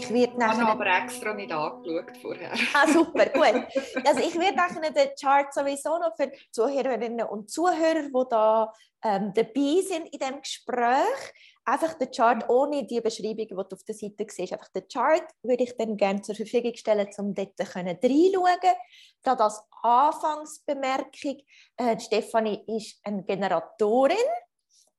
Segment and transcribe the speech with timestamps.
[0.00, 0.66] Ich werde nachher...
[0.66, 2.52] Habe aber extra nicht angeschaut vorher.
[2.74, 3.66] Ah, super, gut.
[4.06, 8.72] Also ich werde nachher den Chart sowieso noch für Zuhörerinnen und Zuhörer, die da
[9.04, 11.32] ähm, dabei sind in dem Gespräch,
[11.64, 15.24] einfach den Chart ohne die Beschreibung, die du auf der Seite siehst, einfach den Chart
[15.42, 18.74] würde ich dann gerne zur Verfügung stellen, um dort reinschauen
[19.22, 21.42] Da das Anfangsbemerkung,
[21.76, 24.16] äh, Stefanie ist eine Generatorin.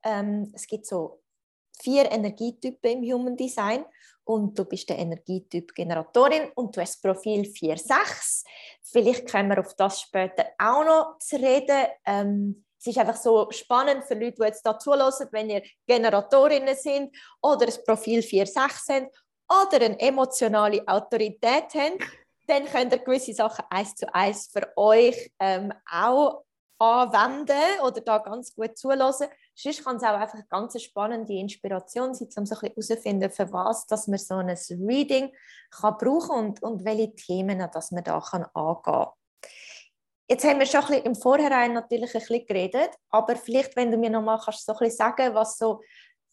[0.04, 1.22] Ähm, es gibt so
[1.82, 3.86] vier Energietypen im Human Design
[4.24, 8.44] und du bist der Energietyp Generatorin und du hast das Profil 4.6.
[8.84, 11.88] Vielleicht kommen wir auf das später auch noch zu reden.
[12.06, 16.76] Ähm, es ist einfach so spannend für Leute, die jetzt da zulassen, wenn ihr Generatorinnen
[16.76, 19.10] sind oder das Profil 4.6 sind
[19.48, 22.04] oder eine emotionale Autorität habt,
[22.48, 26.44] dann könnt ihr gewisse Sachen eins zu eins für euch ähm, auch
[26.80, 29.28] anwenden oder da ganz gut zulassen.
[29.62, 33.86] Sonst kann es auch einfach eine ganz spannende Inspiration sein, um so herauszufinden, für was
[33.86, 35.32] dass man so ein Reading
[35.70, 39.08] kann brauchen und, und welche Themen dass man da kann angehen kann.
[40.30, 43.92] Jetzt haben wir schon ein bisschen im Vorhinein natürlich ein bisschen geredet, aber vielleicht, wenn
[43.92, 45.82] du mir noch mal kannst, so ein bisschen sagen, was so,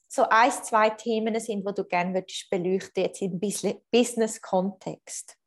[0.06, 3.40] so ein, zwei Themen sind, die du gerne würdest beleuchten jetzt im
[3.90, 5.37] Business-Kontext.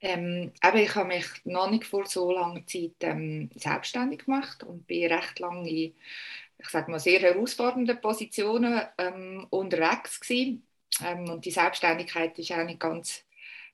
[0.00, 4.86] Ähm, aber ich habe mich noch nicht vor so langer Zeit ähm, selbstständig gemacht und
[4.86, 5.94] bin recht lange in,
[6.58, 10.66] ich sage mal, sehr herausfordernden Positionen ähm, unterwegs gewesen.
[11.04, 13.24] Ähm, und die Selbstständigkeit ist auch nicht ganz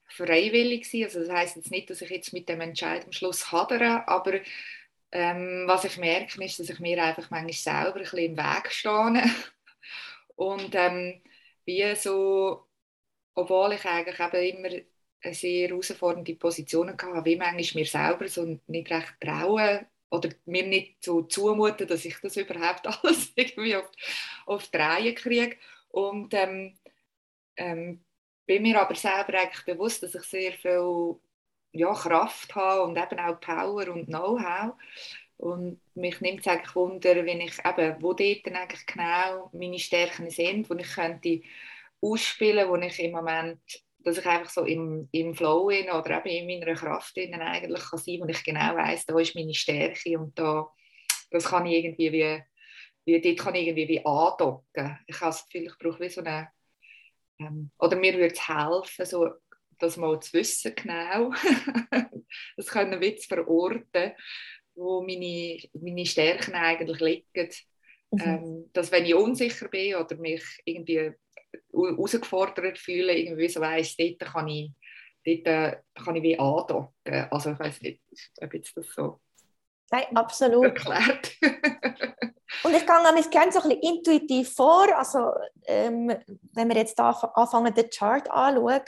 [0.08, 1.04] freiwillig gewesen.
[1.04, 4.40] Also das heißt jetzt nicht, dass ich jetzt mit dem Entscheid am Schluss hadere, aber
[5.12, 8.72] ähm, was ich merke, ist, dass ich mir einfach manchmal selber ein bisschen im Weg
[8.72, 9.24] stehe
[10.36, 11.22] und ähm,
[11.64, 12.66] wie so,
[13.34, 14.84] obwohl ich eigentlich eben immer
[15.30, 21.02] sehr herausfordernde Positionen hatte, wie manchmal mir selber so nicht recht trauen oder mir nicht
[21.02, 23.90] so zumuten, dass ich das überhaupt alles irgendwie auf,
[24.46, 25.56] auf die Reihe kriege.
[25.90, 26.74] Und ähm,
[27.56, 28.04] ähm,
[28.46, 31.16] bin mir aber selber eigentlich bewusst, dass ich sehr viel
[31.72, 34.74] ja, Kraft habe und eben auch Power und Know-how.
[35.38, 39.78] Und mich nimmt es eigentlich Wunder, wenn ich eben, wo dort dann eigentlich genau meine
[39.78, 41.42] Stärken sind, wo ich könnte
[42.00, 43.60] ausspielen, wo ich im Moment
[44.04, 47.82] dass ich einfach so im, im Flow in, oder eben in meiner Kraft in, eigentlich
[47.82, 50.68] kann sein, wo ich genau weiß, da ist meine Stärke und da
[51.32, 52.42] das kann ich irgendwie wie,
[53.04, 54.98] wie dort kann ich irgendwie wie andocken.
[55.06, 56.48] Ich habe das Gefühl, ich brauche wie so eine
[57.40, 59.30] ähm, oder mir würde es helfen, so
[59.78, 61.32] das mal zu wissen genau,
[62.56, 64.12] das können wir zu verorten,
[64.74, 67.50] wo meine, meine Stärken eigentlich liegen.
[68.12, 68.20] Mhm.
[68.20, 71.12] Ähm, dass wenn ich unsicher bin oder mich irgendwie
[71.72, 74.70] herausgefordert fühle, irgendwie so weiss, dort kann ich,
[75.24, 76.92] dort äh, kann ich wie andocken.
[77.30, 78.00] Also ich weiß nicht,
[78.40, 79.20] ob jetzt das so
[79.90, 80.64] Nein, absolut.
[80.64, 81.32] erklärt.
[82.64, 84.86] Und ich gehe nämlich gerne so ein bisschen intuitiv vor.
[84.96, 85.32] Also,
[85.66, 86.14] ähm,
[86.54, 88.80] wenn wir jetzt da anfangen, den Chart anschauen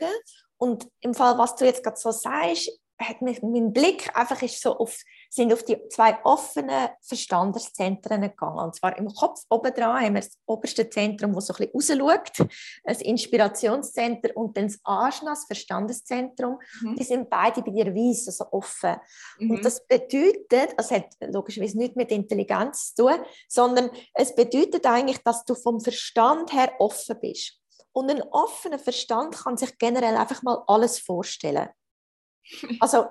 [0.58, 4.60] und im Fall, was du jetzt gerade so sagst, hat mich mein Blick einfach ist
[4.60, 4.96] so auf,
[5.28, 8.58] sind auf die zwei offenen Verstandeszentren gegangen.
[8.58, 12.00] Und zwar im Kopf oben dran haben wir das oberste Zentrum, das so ein bisschen
[12.00, 12.48] rausschaut,
[12.84, 16.58] das Inspirationszentrum und dann das Aschna, das Verstandeszentrum.
[16.82, 16.96] Mhm.
[16.96, 18.96] Die sind beide bei dir weiss, also offen.
[19.38, 19.50] Mhm.
[19.50, 25.18] Und das bedeutet, es hat logischerweise nichts mit Intelligenz zu tun, sondern es bedeutet eigentlich,
[25.18, 27.60] dass du vom Verstand her offen bist.
[27.92, 31.68] Und ein offener Verstand kann sich generell einfach mal alles vorstellen.
[32.80, 33.06] Also,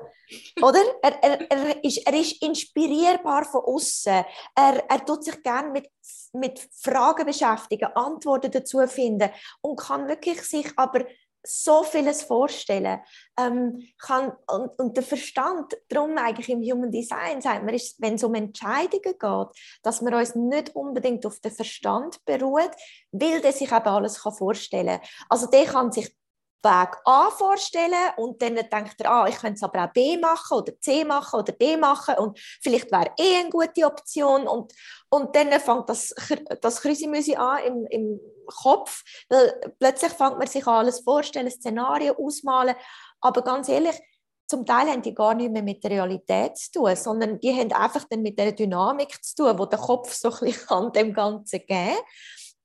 [0.61, 0.79] oder?
[1.01, 4.25] Er, er, er, ist, er ist inspirierbar von außen.
[4.55, 5.89] Er, er tut sich gerne mit,
[6.33, 9.29] mit Fragen beschäftigen, Antworten dazu finden
[9.61, 11.05] und kann wirklich sich aber
[11.45, 13.01] so vieles vorstellen.
[13.37, 18.23] Ähm, kann, und, und der Verstand, darum eigentlich im Human Design, sagt man, wenn es
[18.23, 22.71] um Entscheidungen geht, dass man uns nicht unbedingt auf den Verstand beruht,
[23.11, 25.09] weil der sich eben alles kann vorstellen kann.
[25.29, 26.15] Also der kann sich
[26.63, 30.57] Weg A vorstellen und dann denkt er, ah, ich könnte es aber auch B machen
[30.57, 34.47] oder C machen oder D machen und vielleicht wäre E eine gute Option.
[34.47, 34.73] Und,
[35.09, 36.13] und dann fängt das,
[36.61, 42.75] das Krüsimüsi an im, im Kopf, weil plötzlich fängt man sich alles vorstellen, Szenarien ausmalen,
[43.21, 43.99] aber ganz ehrlich,
[44.47, 47.71] zum Teil haben die gar nicht mehr mit der Realität zu tun, sondern die haben
[47.71, 51.13] einfach dann mit der Dynamik zu tun, wo der Kopf so ein bisschen an dem
[51.13, 51.97] Ganzen geben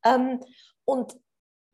[0.05, 0.41] ähm,
[0.85, 1.15] und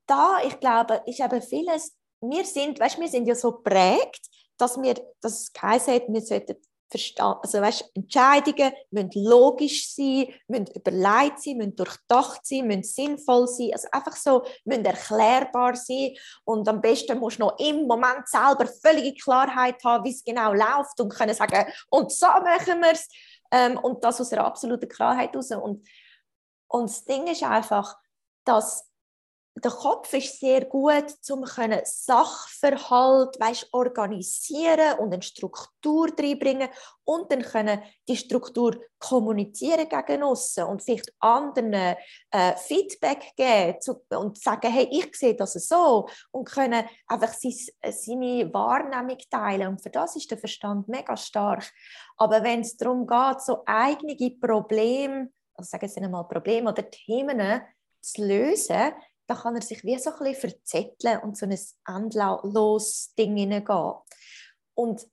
[0.06, 1.96] da, ich glaube, ist eben vieles
[2.30, 6.56] wir sind, weißt, wir sind ja so prägt, dass wir, dass es geheißen wir sollten
[6.94, 13.48] verstehen, also weißt, Entscheidungen müssen logisch sein, müssen überlegt sein, müssen durchdacht sein, müssen sinnvoll
[13.48, 16.14] sein, also einfach so, müssen erklärbar sein.
[16.44, 20.52] Und am besten musst du noch im Moment selber völlige Klarheit haben, wie es genau
[20.52, 23.08] läuft und können sagen, und so machen wir es
[23.50, 25.86] ähm, und das aus einer absoluten Klarheit heraus und,
[26.68, 27.96] und das Ding ist einfach,
[28.44, 28.88] dass
[29.56, 31.44] der Kopf ist sehr gut, um
[31.84, 36.68] Sachverhalt weißt, organisieren und eine Struktur reinbringen
[37.04, 44.02] und dann können die Struktur kommunizieren gegen außen und vielleicht anderen äh, Feedback geben zu,
[44.10, 49.90] und sagen, hey, ich sehe das so und können einfach seine Wahrnehmung teilen und für
[49.90, 51.70] das ist der Verstand mega stark.
[52.16, 57.62] Aber wenn es darum geht, so eigene Probleme, also sagen Sie einmal Probleme oder Themen
[58.00, 58.92] zu lösen,
[59.26, 63.94] da kann er sich wie so ein bisschen verzetteln und so ein endloses Ding hineingehen.
[64.74, 65.06] Und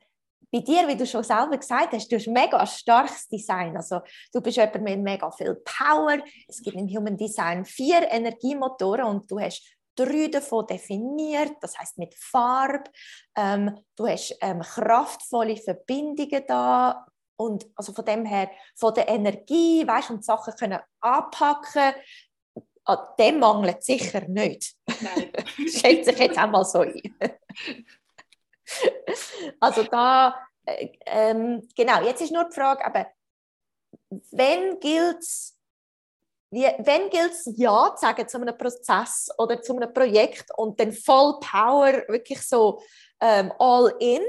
[0.51, 3.77] bei dir, wie du schon selber gesagt hast, du hast mega starkes Design.
[3.77, 4.01] Also,
[4.33, 6.17] du bist jemand mit mega viel Power.
[6.47, 9.63] Es gibt im Human Design vier Energiemotoren und du hast
[9.95, 12.89] drei davon definiert, das heißt mit Farbe.
[13.37, 17.05] Ähm, du hast ähm, kraftvolle Verbindungen da
[17.37, 21.93] und also von dem her von der Energie, weißt und Sachen können anpacken,
[22.91, 24.75] an dem mangelt es sicher nicht.
[25.01, 25.31] Nein.
[25.67, 27.01] Schätze ich jetzt einmal so ein.
[29.59, 30.35] also da,
[30.65, 33.07] äh, ähm, genau, jetzt ist nur die Frage, aber
[34.31, 35.57] wenn gilt es
[36.51, 40.91] wenn gilt es Ja zu sagen zu einem Prozess oder zu einem Projekt und dann
[40.91, 42.81] voll Power, wirklich so
[43.21, 44.21] ähm, all in?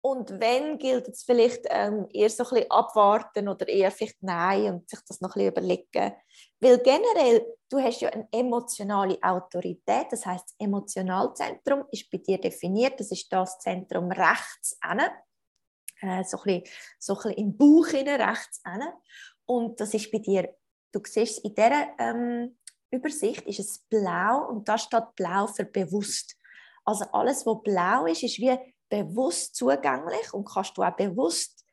[0.00, 4.74] Und wenn gilt es vielleicht ähm, eher so ein bisschen abwarten oder eher vielleicht Nein
[4.74, 6.14] und sich das noch ein bisschen überlegen?
[6.60, 12.38] Weil generell, du hast ja eine emotionale Autorität, das heißt, das Emotionalzentrum ist bei dir
[12.38, 15.10] definiert, das ist das Zentrum rechts hinten,
[16.00, 16.64] äh, so, ein bisschen,
[16.98, 18.92] so ein bisschen im Bauch hinein, rechts hinten.
[19.46, 20.54] Und das ist bei dir,
[20.92, 22.58] du siehst in dieser ähm,
[22.90, 26.36] Übersicht ist es blau und da steht blau für bewusst.
[26.84, 28.56] Also alles, was blau ist, ist wie
[28.88, 31.66] bewusst zugänglich und kannst du auch bewusst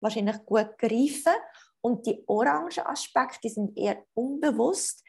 [0.00, 1.32] wahrscheinlich gut greifen.
[1.88, 5.02] Und die orangen Aspekte sind eher unbewusst.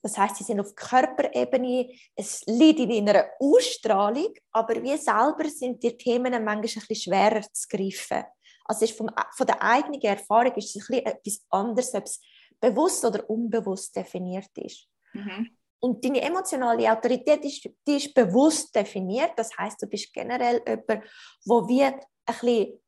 [0.00, 5.82] Das heißt, sie sind auf Körperebene, es liegt in einer Ausstrahlung, aber wir selber sind
[5.82, 8.24] die Themen manchmal ein bisschen schwerer zu greifen.
[8.64, 12.20] Also ist vom, von der eigenen Erfahrung ist es ein bisschen etwas anderes, ob es
[12.58, 14.88] bewusst oder unbewusst definiert ist.
[15.12, 15.50] Mhm.
[15.80, 19.32] Und deine emotionale Autorität ist, die ist bewusst definiert.
[19.36, 21.04] Das heißt, du bist generell jemand,
[21.44, 22.78] wo wir ein bisschen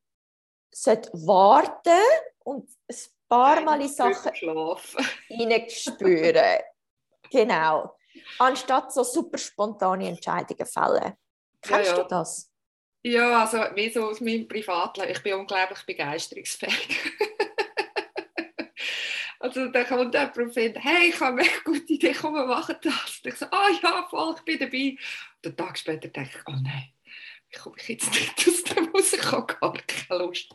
[1.13, 2.01] warten
[2.43, 2.95] und ein
[3.27, 4.31] paar Mal in Sachen
[5.27, 6.59] hineinspüren.
[7.31, 7.95] genau.
[8.39, 11.13] Anstatt so super spontane Entscheidungen fällen.
[11.61, 12.03] Kennst ja, ja.
[12.03, 12.51] du das?
[13.03, 15.11] Ja, also wie so aus meinem Privatleben.
[15.11, 16.99] Ich bin unglaublich begeisterungsfähig.
[19.45, 22.77] Also dann kommt jemand und findet, hey, ich habe eine gute Idee, komm, wir machen
[22.81, 23.21] das.
[23.23, 24.97] Und ich so, ah oh, ja, voll, ich bin dabei.
[25.43, 26.94] Und einen Tag später denke ich, oh nein,
[27.55, 29.19] komme ich jetzt nicht aus der Musik?
[29.21, 30.51] Ich habe gar keine Lust.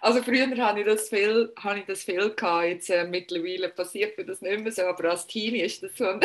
[0.00, 2.66] Also früher hatte ich das viel, habe ich das viel gehabt.
[2.66, 6.08] Jetzt äh, mittlerweile passiert mir das nicht mehr so, aber als Teenie ist das so
[6.08, 6.20] ein,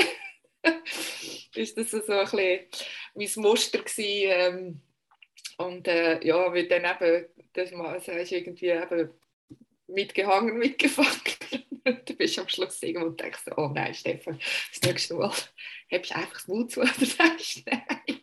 [1.56, 2.60] ist das so ein bisschen
[3.16, 4.02] mein Muster gewesen.
[4.08, 4.82] Ähm,
[5.58, 9.10] und äh, ja, wie dann eben, das mal sagst, irgendwie eben
[9.88, 11.22] mitgehangen, mitgefangen.
[12.06, 15.30] du bist am Schluss irgendwo und denkst, oh nein, Stefan, das nächste Mal
[15.92, 18.22] hast du einfach das Mut zu oder sagst nein.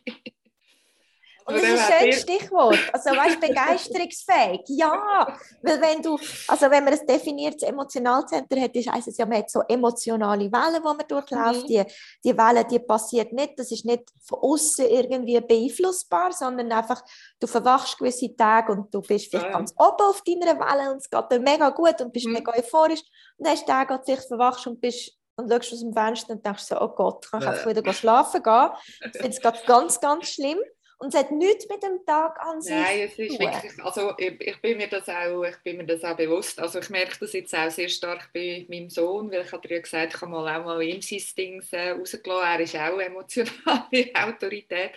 [1.45, 2.79] Und das ist ein schönes Stichwort.
[2.93, 4.61] Also, weißt begeisterungsfähig.
[4.67, 6.17] Ja, weil wenn du,
[6.47, 10.75] also wenn man ein definiertes Emotionalzentrum hat, ist es ja, man hat so emotionale Wellen,
[10.75, 11.63] die man durchläuft.
[11.63, 11.67] Mhm.
[11.67, 11.83] Die,
[12.23, 17.03] die Welle, die passiert nicht, das ist nicht von außen irgendwie beeinflussbar, sondern einfach,
[17.39, 19.51] du verwachst gewisse Tage und du bist vielleicht ja.
[19.51, 22.33] ganz oben auf deiner Welle und es geht dir mega gut und bist mhm.
[22.33, 23.01] mega euphorisch.
[23.37, 25.93] Und dann hast du Tage, wo du dich verwachst und bist und schaust aus dem
[25.93, 28.69] Fenster und denkst so, oh Gott, kann ich einfach wieder schlafen gehen.
[29.05, 30.59] Ich finde es ganz, ganz schlimm.
[31.01, 34.39] Und es hat nichts mit dem Tag an sich Nein, es ist wirklich, also ich,
[34.39, 36.59] ich, bin mir das auch, ich bin mir das auch bewusst.
[36.59, 39.77] Also ich merke das jetzt auch sehr stark bei meinem Sohn, weil ich habe dir
[39.77, 42.47] ja gesagt, ich habe mal auch mal ihm sein Ding äh, rausgelassen.
[42.47, 44.91] Er ist auch emotionale Autorität.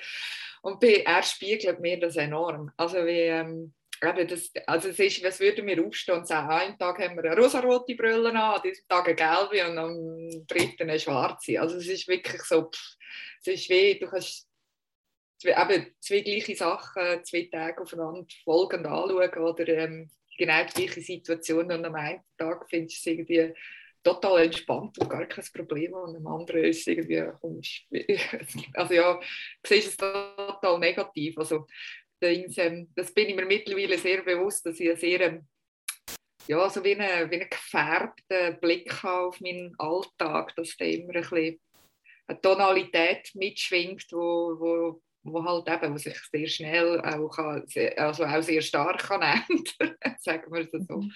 [0.61, 2.71] Und bei, er spiegelt mir das enorm.
[2.77, 3.21] Also wie...
[3.21, 7.25] Ähm, das, also es ist, was würden wir aufstehen und sagen, einen Tag haben wir
[7.25, 11.59] eine rosarote Brille an, an diesem Tag eine gelbe und am dritten eine schwarze.
[11.59, 12.97] Also es ist wirklich so, pff,
[13.41, 14.47] es ist wie, du kannst
[15.51, 21.71] eben zwei gleiche Sachen zwei Tage aufeinander folgend anschauen oder ähm, genau die gleiche Situation
[21.71, 23.55] und am einen Tag findest du es irgendwie
[24.03, 25.95] total entspannt und gar kein Problem.
[25.95, 27.23] Und am anderen ist es irgendwie
[28.75, 29.23] also ja, du
[29.65, 31.39] siehst es total negativ.
[31.39, 31.67] Also
[32.21, 35.49] ähm, das bin ich mir mittlerweile sehr bewusst, dass ich einen sehr ähm,
[36.47, 41.23] ja, so wie einen, wie gefärbten Blick habe auf meinen Alltag, dass da immer ein
[41.23, 41.61] bisschen
[42.27, 48.43] eine Tonalität mitschwingt, wo, wo wo halt eben wo sich sehr schnell auch, also auch
[48.43, 50.97] sehr stark kann ändern, sagen wir es so.
[50.97, 51.13] Mhm.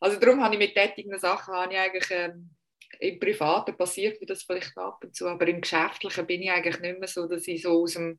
[0.00, 2.50] Also darum habe ich mit tätigen Sachen habe ich eigentlich, ähm,
[2.98, 6.80] im Privaten passiert mir das vielleicht ab und zu, aber im Geschäftlichen bin ich eigentlich
[6.80, 8.18] nicht mehr so, dass ich so aus dem,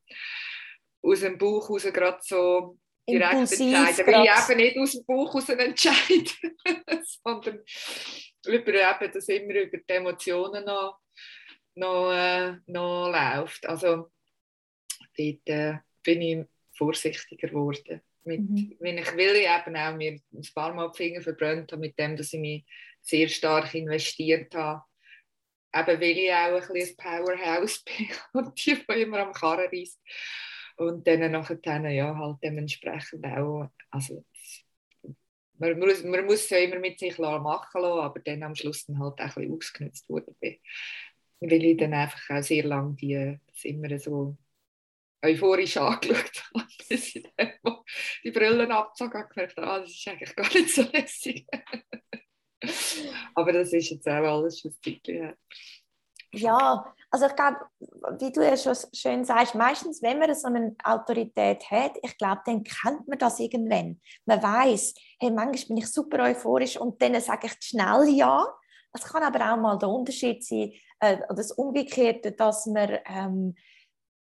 [1.01, 2.77] aus dem Bauch raus gerade so
[3.09, 4.11] direkt Impulsiv entscheide.
[4.11, 6.31] Weil ich eben nicht aus dem Bauch raus entscheide,
[7.23, 7.63] sondern
[8.45, 10.99] über eben, dass immer über die Emotionen noch,
[11.75, 13.67] noch, äh, noch läuft.
[13.67, 14.11] Also
[15.17, 18.01] dort äh, bin ich vorsichtiger geworden.
[18.23, 18.75] Mit, mhm.
[18.79, 21.97] Wenn ich will, ich eben auch mir ein paar Mal die Finger verbrannt habe mit
[21.97, 22.65] dem, dass ich mich
[23.01, 24.83] sehr stark investiert habe.
[25.73, 29.99] Eben weil ich auch ein bisschen Powerhouse bin und die, die immer am Karren reist.
[30.77, 34.25] Und dann nachher ja, halt dementsprechend auch, also
[35.57, 38.85] man muss, man muss es ja immer mit sich machen lassen, aber dann am Schluss
[38.85, 40.35] dann halt auch ein bisschen ausgenutzt wurde.
[40.41, 44.37] Weil ich dann einfach auch sehr lange die, das immer so
[45.23, 47.51] euphorisch angeschaut habe, bis ich dann
[48.23, 51.47] die Brillen abgezogen habe, gemerkt ah, das ist eigentlich gar nicht so lässig.
[53.35, 55.35] Aber das ist jetzt auch alles schon ein Zeitchen
[56.33, 57.57] Ja, also ich glaube,
[58.19, 62.41] wie du ja schon schön sagst, meistens, wenn man so eine Autorität hat, ich glaube,
[62.45, 63.99] dann kennt man das irgendwann.
[64.25, 68.47] Man weiß, hey, manchmal bin ich super euphorisch und dann sage ich schnell ja.
[68.93, 73.55] Es kann aber auch mal der Unterschied sein, äh, das Umgekehrte, dass man ähm,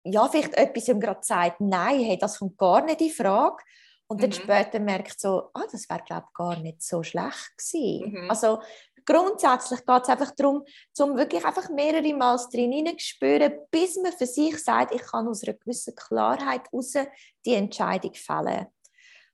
[0.04, 3.62] ja, vielleicht etwas ihm gerade sagt, nein, hey, das kommt gar nicht in Frage.
[4.06, 4.34] Und dann mhm.
[4.34, 8.12] später merkt so, ah, das wäre, glaube ich, gar nicht so schlecht gewesen.
[8.12, 8.30] Mhm.
[8.30, 8.60] Also
[9.04, 14.26] grundsätzlich geht es einfach darum, zum wirklich einfach mehrere Mal drin hineinzuspüren, bis man für
[14.26, 16.94] sich sagt, ich kann aus einer gewissen Klarheit heraus
[17.46, 18.66] die Entscheidung fällen.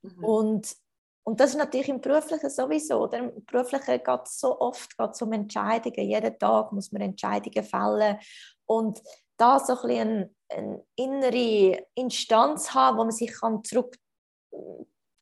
[0.03, 0.23] Mhm.
[0.23, 0.75] Und,
[1.23, 3.03] und das ist natürlich im Beruflichen sowieso.
[3.03, 3.17] Oder?
[3.17, 6.07] Im Beruflichen geht es so oft geht's um Entscheidungen.
[6.07, 8.19] Jeden Tag muss man Entscheidungen fällen.
[8.67, 9.01] Und
[9.37, 13.97] da so ein bisschen eine, innere Instanz haben, wo man sich kann zurück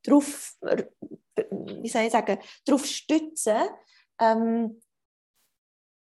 [0.04, 3.68] drauf, wie soll ich sagen, darauf stützen
[4.20, 4.80] ähm,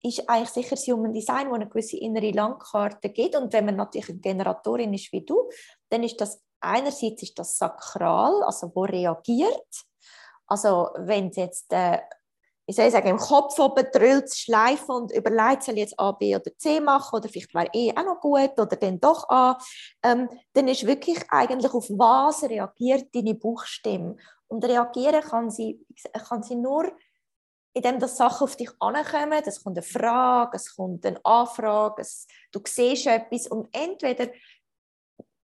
[0.04, 3.36] ist eigentlich sicher das Human Design, wo eine gewisse innere Landkarte gibt.
[3.36, 5.50] Und wenn man natürlich eine Generatorin ist wie du,
[5.90, 9.86] dann ist das einerseits ist das sakral, also wo reagiert.
[10.48, 12.00] Also wenn jetzt äh,
[12.68, 16.12] wie soll ich sagen, im Kopf oben drüllt schleifen und überlegt, soll ich jetzt A,
[16.12, 19.58] B oder C machen oder vielleicht wäre E auch noch gut oder dann doch A,
[20.04, 24.16] ähm, dann ist wirklich eigentlich auf was reagiert deine Bauchstimme.
[24.48, 25.86] Und reagieren kann sie,
[26.28, 26.92] kann sie nur,
[27.74, 32.26] indem das Sachen auf dich ankommen, es kommt eine Frage, es kommt eine Anfrage, es,
[32.52, 34.28] du siehst etwas und entweder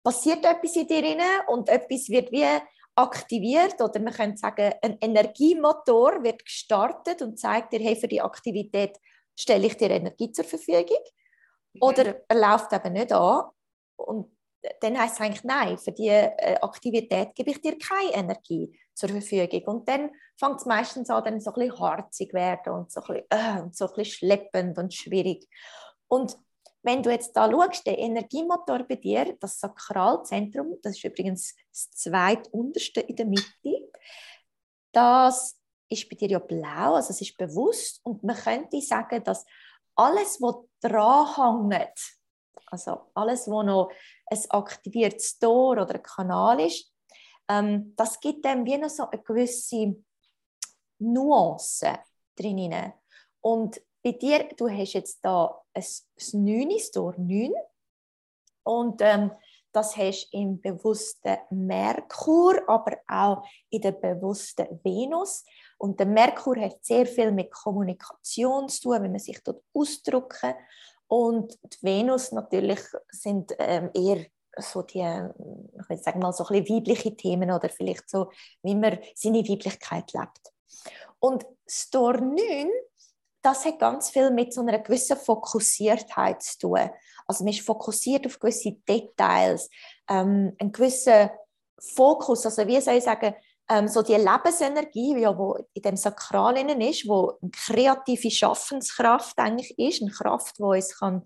[0.03, 2.47] passiert etwas in dir und etwas wird wie
[2.95, 8.21] aktiviert oder man könnte sagen, ein Energiemotor wird gestartet und zeigt dir, hey, für die
[8.21, 8.99] Aktivität
[9.39, 11.03] stelle ich dir Energie zur Verfügung.
[11.73, 11.83] Mhm.
[11.83, 13.45] Oder er läuft eben nicht an
[13.97, 14.37] und
[14.81, 19.09] dann heißt es eigentlich, nein, für die äh, Aktivität gebe ich dir keine Energie zur
[19.09, 19.63] Verfügung.
[19.65, 23.07] Und dann fängt es meistens an, dann so ein bisschen harzig werden und so ein
[23.07, 25.49] bisschen, äh, und so ein bisschen schleppend und schwierig.
[26.09, 26.37] Und
[26.83, 31.91] wenn du jetzt da schaust, der Energiemotor bei dir, das Sakralzentrum, das ist übrigens das
[31.91, 33.91] zweitunterste in der Mitte,
[34.93, 39.45] das ist bei dir ja blau, also es ist bewusst und man könnte sagen, dass
[39.95, 42.19] alles, was dranhängt,
[42.67, 43.91] also alles, was noch
[44.27, 46.93] ein aktiviertes Tor oder ein Kanal ist,
[47.49, 49.97] ähm, das gibt dem wie noch so eine gewisse
[50.99, 51.99] Nuance
[52.37, 52.93] drin.
[53.41, 57.53] Und bei dir, du hast jetzt da ein, ein 9, Tor 9
[58.65, 59.31] und ähm,
[59.73, 65.45] das hast du im bewussten Merkur, aber auch in der bewussten Venus.
[65.79, 70.55] Und der Merkur hat sehr viel mit Kommunikation zu tun, wenn man sich dort ausdrücken.
[71.07, 72.81] Und die Venus natürlich
[73.11, 74.27] sind ähm, eher
[74.57, 78.31] so die, ich würde sagen mal so ein bisschen weibliche Themen oder vielleicht so,
[78.63, 80.53] wie man seine Weiblichkeit lebt.
[81.21, 82.69] Und Stor 9
[83.43, 86.91] das hat ganz viel mit so einer gewissen Fokussiertheit zu tun.
[87.27, 89.71] Also man ist fokussiert auf gewisse Details,
[90.09, 91.31] ähm, einen gewissen
[91.79, 93.35] Fokus, also wie soll ich sagen,
[93.71, 99.39] ähm, so die Lebensenergie, die ja, wo in dem Sakral ist, wo eine kreative Schaffenskraft
[99.39, 101.23] eigentlich ist, eine Kraft, die uns kann,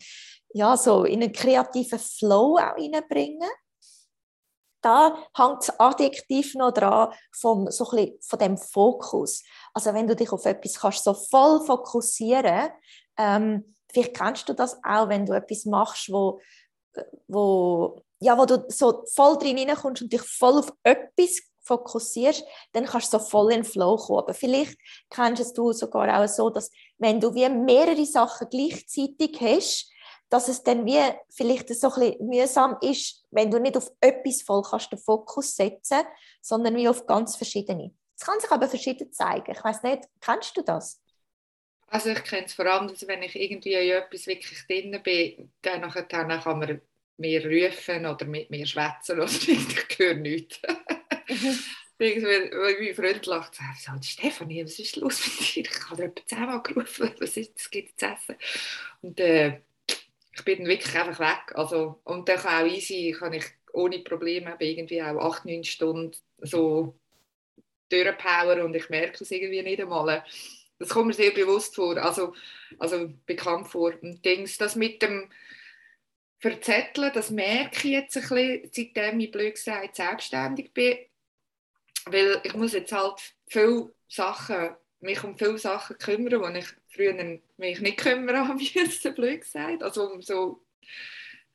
[0.52, 3.48] ja, so in einen kreativen Flow auch reinbringen
[4.84, 9.42] da hängt das Adjektiv noch dran vom, so ein von dem Fokus.
[9.72, 12.70] Also wenn du dich auf etwas kannst so voll fokussieren,
[13.16, 16.40] ähm, vielleicht kennst du das auch, wenn du etwas machst, wo,
[17.28, 22.84] wo, ja, wo du so voll drin hineinkommst und dich voll auf etwas fokussierst, dann
[22.84, 24.18] kannst du so voll in den Flow kommen.
[24.18, 24.76] Aber vielleicht
[25.10, 29.90] kennst du sogar auch so, dass wenn du wie mehrere Sachen gleichzeitig hast,
[30.34, 30.98] dass es dann wie
[31.30, 35.54] vielleicht so ein bisschen mühsam ist, wenn du nicht auf etwas voll kannst den Fokus
[35.54, 36.00] setzen,
[36.40, 37.94] sondern wie auf ganz verschiedene.
[38.18, 39.52] Es kann sich aber verschieden zeigen.
[39.52, 41.00] Ich weiß nicht, kennst du das?
[41.86, 45.52] Also ich kenne es vor allem, dass wenn ich irgendwie in etwas wirklich drin bin,
[45.62, 46.80] dann, dann kann man
[47.16, 50.58] mir rufen oder mit mir schwätzen oder ich höre nichts.
[51.96, 55.70] Mein Freund lacht, so, Stefanie, was ist los mit dir?
[55.70, 58.34] Ich habe dir etwa zehnmal gerufen, was ist das, gibt zu essen?
[59.00, 59.60] Und äh,
[60.34, 61.54] ich bin wirklich einfach weg.
[61.56, 66.16] Also, und dann kann auch easy, kann ich ohne Probleme irgendwie auch acht, neun Stunden
[66.38, 66.94] so
[67.88, 70.24] durchpowern und ich merke es irgendwie nicht einmal.
[70.78, 72.34] Das kommt mir sehr bewusst vor, also,
[72.78, 73.92] also bekannt vor.
[74.00, 75.30] Und Dings, das mit dem
[76.40, 80.98] Verzetteln, das merke ich jetzt ein bisschen, seitdem ich blöd gesagt selbstständig bin.
[82.06, 87.40] Weil ich muss jetzt halt viele Sachen, mich um viele Sachen kümmern, die ich früher
[87.56, 89.82] mich nicht kümmern musste, blöd gesagt.
[89.82, 90.64] Also so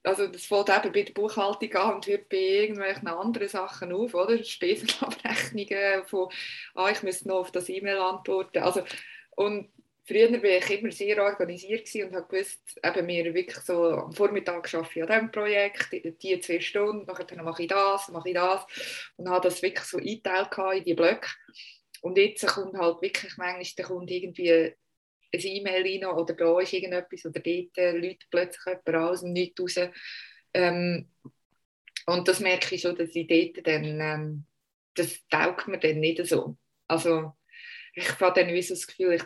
[0.03, 4.13] also das fällt eben bei der Buchhaltung an und hört bei irgendwelchen anderen Sachen auf,
[4.13, 4.41] oder?
[4.43, 6.29] Spesenabrechnungen von,
[6.75, 8.59] ah, ich müsste noch auf das E-Mail antworten.
[8.59, 8.83] Also,
[9.35, 9.69] und
[10.05, 14.73] früher war ich immer sehr organisiert und habe gewusst, eben mir wirklich so am Vormittag
[14.73, 18.65] arbeite ich an diesem Projekt, die zwei Stunden, dann mache ich das, mache ich das
[19.17, 21.29] und habe das wirklich so eingeteilt in die Blöcke.
[22.01, 24.73] Und jetzt kommt halt wirklich manchmal der Kunde irgendwie
[25.33, 29.33] ein E-Mail rein oder da ist irgendetwas oder dort äh, Leute plötzlich jemand aus dem
[29.33, 29.89] Nichts raus.
[30.53, 31.09] Ähm,
[32.05, 34.45] und das merke ich schon, dass ich dort dann, ähm,
[34.95, 36.57] das taugt mir dann nicht so.
[36.87, 37.33] Also
[37.93, 39.23] ich habe dann wie so das Gefühl, ich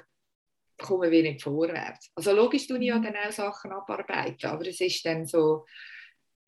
[0.77, 2.11] komme wie nicht vorwärts.
[2.15, 3.03] Also logisch tue ich ja mhm.
[3.03, 5.65] dann auch Sachen abarbeiten, aber es ist dann so,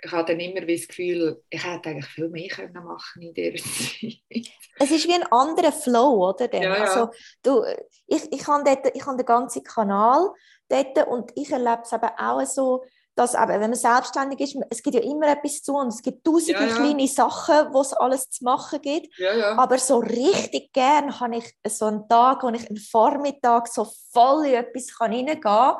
[0.05, 3.63] ich habe dann immer das Gefühl, ich hätte eigentlich viel mehr können machen in dieser
[3.63, 4.51] Zeit.
[4.77, 6.53] Es ist wie ein anderer Flow, oder?
[6.53, 6.83] Ja, ja.
[6.83, 7.63] Also, du,
[8.07, 10.29] ich, ich habe dort, ich habe den ganzen Kanal
[10.69, 12.83] dort und ich erlebe es eben auch so,
[13.15, 16.25] dass eben, wenn man selbstständig ist, es gibt ja immer etwas zu und es gibt
[16.25, 16.75] tausende ja, ja.
[16.75, 19.17] kleine Sachen, wo es alles zu machen gibt.
[19.17, 23.87] Ja, Aber so richtig gern habe ich so einen Tag, wo ich einen Vormittag so
[24.11, 25.77] voll in etwas reingehen kann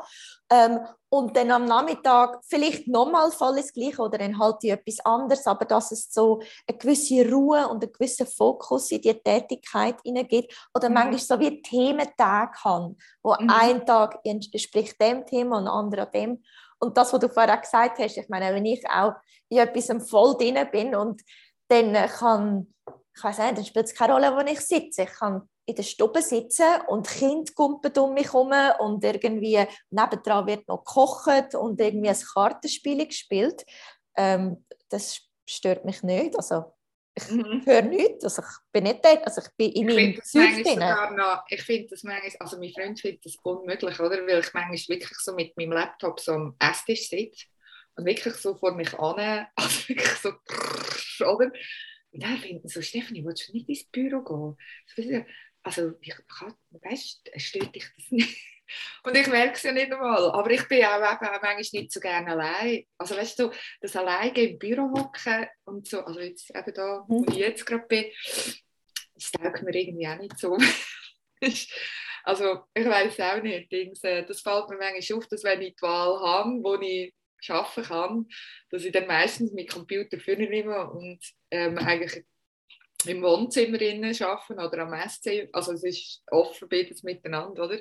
[0.49, 5.47] ähm, und dann am Nachmittag vielleicht nochmal voll das Gleiche oder dann halt etwas anderes,
[5.47, 10.53] aber dass es so eine gewisse Ruhe und einen gewissen Fokus in die Tätigkeit hineingeht
[10.74, 10.95] oder mhm.
[10.95, 13.50] manchmal so wie Thementage haben, wo mhm.
[13.50, 16.43] ein Tag entspricht dem Thema und ein anderer dem
[16.85, 19.13] und das, was du vorher gesagt hast, ich meine, wenn ich auch
[19.50, 21.21] in etwas voll drin bin und
[21.67, 22.74] dann kann,
[23.15, 25.03] ich weiß nicht, dann spielt es keine Rolle, wo ich sitze.
[25.03, 30.45] Ich kann in der Stube sitzen und Kind kumpen um mich herum und irgendwie nebendran
[30.45, 33.65] wird noch gekocht und irgendwie ein Kartenspiel gespielt.
[34.15, 36.35] Ähm, das stört mich nicht.
[36.37, 36.74] Also
[37.17, 37.65] ich mhm.
[37.65, 40.65] höre nichts, also ich bin nicht dort, also ich bin in meinem Süd
[41.49, 44.27] Ich finde das manchmal, also mein Freund findet das unmöglich, oder?
[44.27, 47.45] Weil ich manchmal wirklich so mit meinem Laptop so am Esstisch sitze
[47.95, 50.29] und wirklich so vor mich an, also wirklich so,
[51.25, 51.51] oder?
[52.11, 54.57] Und dann finden so, Stefanie, willst du nicht ins Büro
[54.97, 55.25] gehen?
[55.63, 58.37] Also, ich kann, weißt stört dich das nicht?
[59.03, 60.31] Und ich merke es ja nicht einmal.
[60.31, 62.85] Aber ich bin auch, eben auch manchmal nicht so gerne allein.
[62.97, 63.51] Also weißt du,
[63.81, 67.27] das alleine im Büro hocken und so, also jetzt eben da, wo mhm.
[67.29, 68.05] ich jetzt gerade bin,
[69.13, 70.57] das taugt mir irgendwie auch nicht so.
[72.23, 73.71] also ich weiß auch nicht.
[73.71, 77.13] Äh, das fällt mir manchmal auf, dass wenn ich die Wahl habe, wo ich
[77.49, 78.27] arbeiten kann,
[78.69, 81.19] dass ich dann meistens mit Computer nehme und
[81.51, 82.25] ähm, eigentlich
[83.07, 85.49] im Wohnzimmer arbeiten oder am Esszimmer.
[85.53, 87.79] Also es ist offen beides miteinander, oder?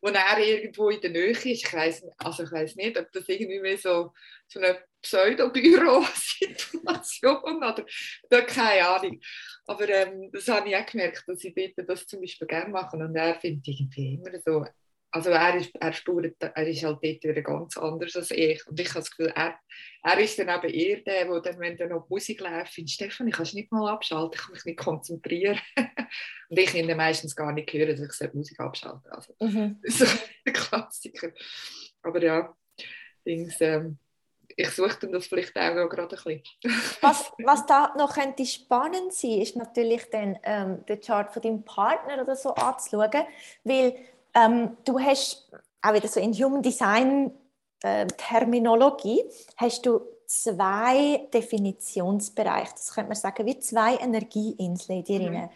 [0.00, 1.46] Wo er irgendwo in der Nähe ist.
[1.46, 4.12] Ich weiß also ich nicht, ob das irgendwie mehr so,
[4.48, 7.84] so eine Pseudo-Büro-Situation oder
[8.28, 9.20] da, keine Ahnung.
[9.66, 12.96] Aber ähm, das habe ich auch gemerkt, dass ich dort das zum Beispiel gerne mache
[12.96, 14.66] und er findet irgendwie immer so
[15.12, 18.64] also er ist, er, spürt, er ist halt dort wieder ganz anders als ich.
[18.66, 19.58] Und ich habe das Gefühl, er,
[20.02, 23.28] er ist dann eben eher der, der dann, wenn dann noch Musik läuft, findet, Stefan,
[23.28, 25.58] ich kann nicht mal abschalten, ich kann mich nicht konzentrieren.
[26.48, 29.80] und ich ihn meistens gar nicht hören, dass ich Musik abschalten Also, mhm.
[29.82, 31.32] Das ist ein Klassiker.
[32.02, 32.54] Aber ja,
[33.26, 33.98] Dings, ähm,
[34.56, 36.42] ich suche dann das vielleicht auch gerade ein bisschen.
[37.00, 41.64] was, was da noch könnte spannend sein, ist natürlich dann ähm, den Chart von deinem
[41.64, 43.24] Partner oder so anzuschauen,
[43.64, 43.94] weil
[44.34, 45.50] ähm, du hast
[45.82, 47.32] auch wieder so in Human Design
[47.82, 49.22] äh, Terminologie
[49.56, 52.72] hast du zwei Definitionsbereiche.
[52.72, 55.48] Das könnte man sagen, wie zwei Energieinseln in mhm.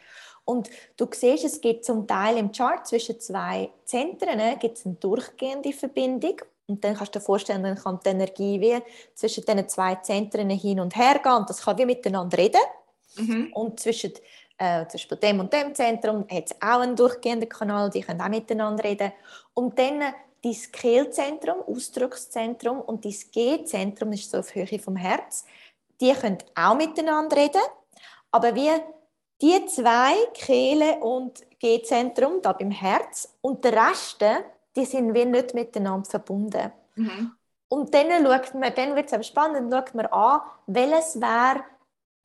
[0.46, 4.84] Und du siehst, es gibt zum Teil im Chart zwischen zwei Zentren ne, gibt es
[4.84, 6.36] eine durchgehende Verbindung.
[6.66, 8.78] Und dann kannst du dir vorstellen, dann kann die Energie wie
[9.14, 11.32] zwischen diesen zwei Zentren hin und her gehen.
[11.32, 12.60] Und das kann wie miteinander reden.
[13.16, 13.52] Mhm.
[13.54, 14.12] Und zwischen
[14.64, 18.20] äh, zum Beispiel dem und dem Zentrum hat es auch einen durchgehenden Kanal, die können
[18.20, 19.12] auch miteinander reden.
[19.52, 20.00] Und dann
[20.42, 25.44] dein Kehlzentrum, Ausdruckszentrum und dein G-Zentrum ist so auf Höhe vom Herz,
[26.00, 27.62] die können auch miteinander reden,
[28.30, 28.70] aber wie
[29.40, 34.24] die zwei, Kehle und G-Zentrum, da beim Herz und der Rest,
[34.76, 36.72] die sind wie nicht miteinander verbunden.
[36.94, 37.32] Mhm.
[37.68, 41.64] Und dann, schaut man, dann wird es spannend, dann schaut man an, welches wäre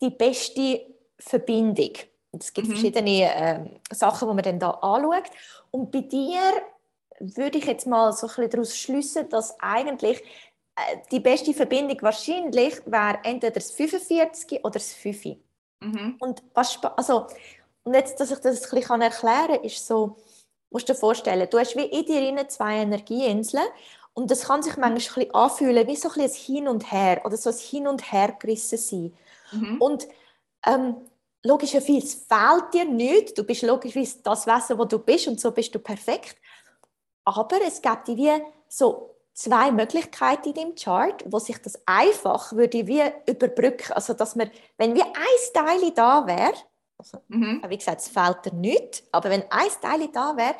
[0.02, 0.86] die beste
[1.18, 1.94] Verbindung.
[2.32, 2.72] Es gibt mhm.
[2.74, 5.30] verschiedene äh, Sachen, die man dann da anschaut.
[5.72, 6.40] Und bei dir
[7.20, 10.22] würde ich jetzt mal so ein bisschen daraus schließen, dass eigentlich
[10.76, 15.26] äh, die beste Verbindung wahrscheinlich wäre entweder das 45 oder das 5.
[15.82, 16.18] Mhm.
[16.20, 17.28] Und was also
[17.84, 20.18] und jetzt, dass ich das ein bisschen erklären kann, ist so,
[20.70, 23.66] musst du dir vorstellen, du hast wie in dir zwei Energieinseln
[24.14, 27.38] und das kann sich manchmal ein anfühlen wie so ein, ein Hin und Her oder
[27.38, 29.14] so ein Hin und Her gerissen sein.
[29.52, 29.78] Mhm.
[29.82, 30.08] Und
[30.68, 30.98] ähm,
[31.44, 35.74] es fehlt dir nicht, du bist logisch das Wesen, wo du bist und so bist
[35.74, 36.36] du perfekt.
[37.24, 38.32] Aber es gibt wie
[38.68, 44.36] so zwei Möglichkeiten in dem Chart, wo sich das einfach würde wie überbrücken, also dass
[44.36, 46.54] man, wenn wie ein Teil da wäre,
[46.98, 47.64] also, mhm.
[47.70, 50.56] wie gesagt, es fehlt dir nicht, aber wenn ein Teil da wäre,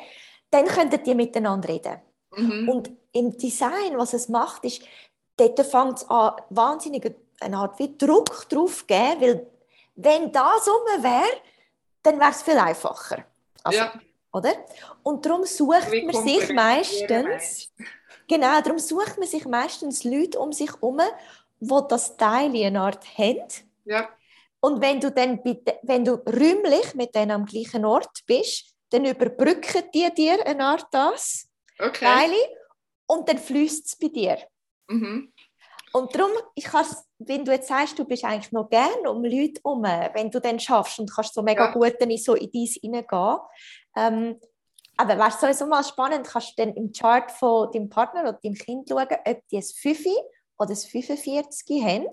[0.50, 2.00] dann könntet ihr miteinander reden.
[2.34, 2.68] Mhm.
[2.68, 4.82] Und im Design, was es macht, ist,
[5.36, 9.46] dort fängt es an, wahnsinnig eine Art wie Druck drauf geben, weil
[9.94, 11.40] wenn das rum wäre,
[12.02, 13.24] dann wäre es viel einfacher.
[13.62, 13.92] Also, ja.
[14.32, 14.52] Oder?
[15.02, 17.72] Und darum sucht wie man sich meistens,
[18.28, 21.00] genau, darum sucht man sich meistens Leute um sich herum,
[21.58, 23.48] die das Teil in einer Art haben.
[23.84, 24.08] Ja.
[24.60, 25.40] Und wenn du dann
[25.82, 30.86] wenn du räumlich mit denen am gleichen Ort bist, dann überbrücken die dir eine Art
[30.90, 31.48] das
[31.78, 32.04] okay.
[32.04, 32.36] Teile
[33.06, 34.38] und dann fließt es bei dir.
[34.88, 35.32] Mhm.
[35.92, 36.66] Und darum, ich
[37.18, 40.60] wenn du jetzt sagst, du bist eigentlich noch gerne um Leute herum, wenn du dann
[40.60, 41.72] schaffst und kannst so mega ja.
[41.72, 43.38] gut dann so in dies hineingehen.
[43.96, 44.40] Ähm,
[44.96, 48.54] aber wäre sowieso mal spannend, kannst du dann im Chart von deinem Partner oder deinem
[48.54, 50.06] Kind schauen, ob die ein 5
[50.58, 52.06] oder ein 45 haben.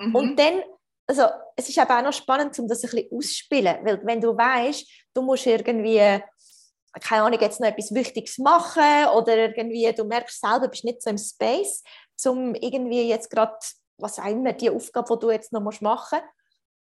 [0.00, 0.14] Mhm.
[0.14, 0.62] Und dann,
[1.06, 1.22] also
[1.56, 4.86] es ist aber auch noch spannend, um das ein bisschen auszuspielen, weil wenn du weißt,
[5.14, 6.20] du musst irgendwie
[7.00, 11.10] keine Ahnung, jetzt noch etwas Wichtiges machen oder irgendwie, du merkst selber, bist nicht so
[11.10, 11.84] im Space,
[12.26, 13.56] um irgendwie jetzt gerade,
[13.98, 16.22] was auch immer, die Aufgabe, die du jetzt noch machen musst,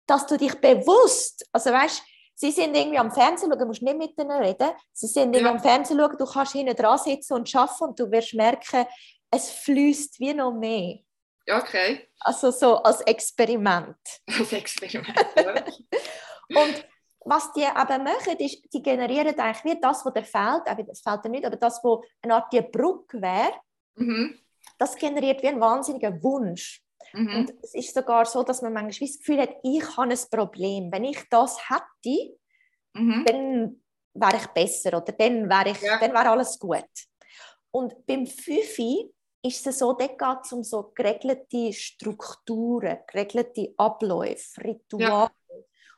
[0.05, 2.01] dass du dich bewusst, also weißt,
[2.35, 5.49] sie sind irgendwie am Fernsehen schauen, du musst nicht mit ihnen reden, sie sind ja.
[5.49, 8.85] am Fernsehen schauen, du kannst hinten dran sitzen und arbeiten und du wirst merken,
[9.31, 10.99] es fließt wie noch mehr.
[11.49, 12.09] Okay.
[12.19, 13.97] Also so als Experiment.
[14.27, 15.55] Als Experiment, ja.
[16.61, 16.87] und
[17.25, 21.01] was die eben machen, ist, die generieren eigentlich wie das, was dir fehlt, aber das
[21.01, 23.53] fehlt dir nicht, aber das, was eine Art die Brücke wäre,
[23.95, 24.39] mhm.
[24.83, 26.81] Das generiert wie einen wahnsinnigen Wunsch.
[27.13, 27.35] Mhm.
[27.35, 30.91] Und es ist sogar so, dass man manchmal das Gefühl hat, ich habe ein Problem.
[30.91, 32.35] Wenn ich das hätte,
[32.93, 33.25] mhm.
[33.25, 35.99] dann wäre ich besser oder dann wäre ich, ja.
[35.99, 36.85] dann wäre alles gut.
[37.71, 44.63] Und beim Fünfi ist es so, dort geht es um so geregelte Strukturen, geregelte Abläufe,
[44.63, 45.07] Rituale.
[45.07, 45.31] Ja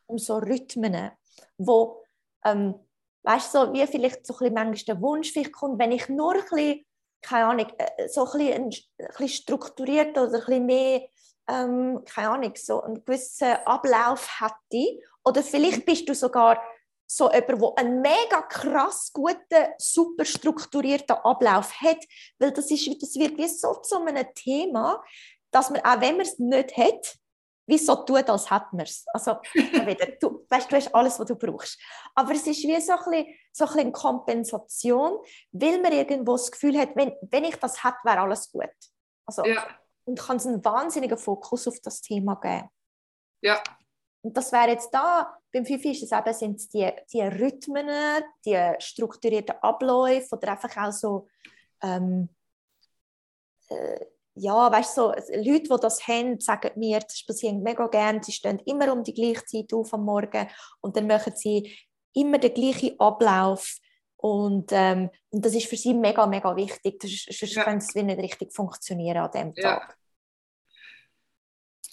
[0.07, 1.11] um so Rhythmen,
[1.57, 2.03] wo,
[2.43, 2.75] ähm,
[3.23, 6.09] weißt du, so, wie vielleicht so ein bisschen manchmal der Wunsch vielleicht kommt, wenn ich
[6.09, 6.84] nur ein bisschen,
[7.25, 8.69] keine Ahnung, äh, so ein bisschen, ein
[9.07, 11.01] bisschen strukturiert oder ein bisschen mehr,
[11.47, 15.85] ähm, keine Ahnung, so einen gewissen Ablauf hätte, oder vielleicht mhm.
[15.85, 16.61] bist du sogar
[17.07, 21.99] so jemand, der einen mega krass guten, super strukturierten Ablauf hat,
[22.39, 25.03] weil das, ist, das wird wie so zu einem Thema,
[25.51, 27.17] dass man, auch wenn man es nicht hat,
[27.67, 29.05] wie so tut, als hätten wir es.
[29.13, 31.79] Also, wieder, du, weißt, du hast alles, was du brauchst.
[32.13, 35.19] Aber es ist wie so ein bisschen, so ein bisschen Kompensation,
[35.51, 38.69] weil man irgendwo das Gefühl hat, wenn, wenn ich das hätte, wäre alles gut.
[39.25, 39.67] Also, ja.
[40.05, 42.69] Und kann es einen wahnsinnigen Fokus auf das Thema geben.
[43.41, 43.61] Ja.
[44.21, 47.89] Und das wäre jetzt da, beim Fifi ist es eben, sind die, die Rhythmen,
[48.45, 51.27] die strukturierten Abläufe oder einfach auch so
[51.81, 52.29] ähm,
[53.69, 58.21] äh, ja, weißt du, so, Leute, die das haben, sagen mir, das passiert mega gerne,
[58.21, 60.47] sie stehen immer um die gleiche Zeit auf am Morgen
[60.81, 61.77] und dann machen sie
[62.13, 63.77] immer den gleichen Ablauf
[64.17, 67.63] und, ähm, und das ist für sie mega, mega wichtig, sonst ja.
[67.63, 69.97] kann es nicht richtig funktionieren an dem Tag.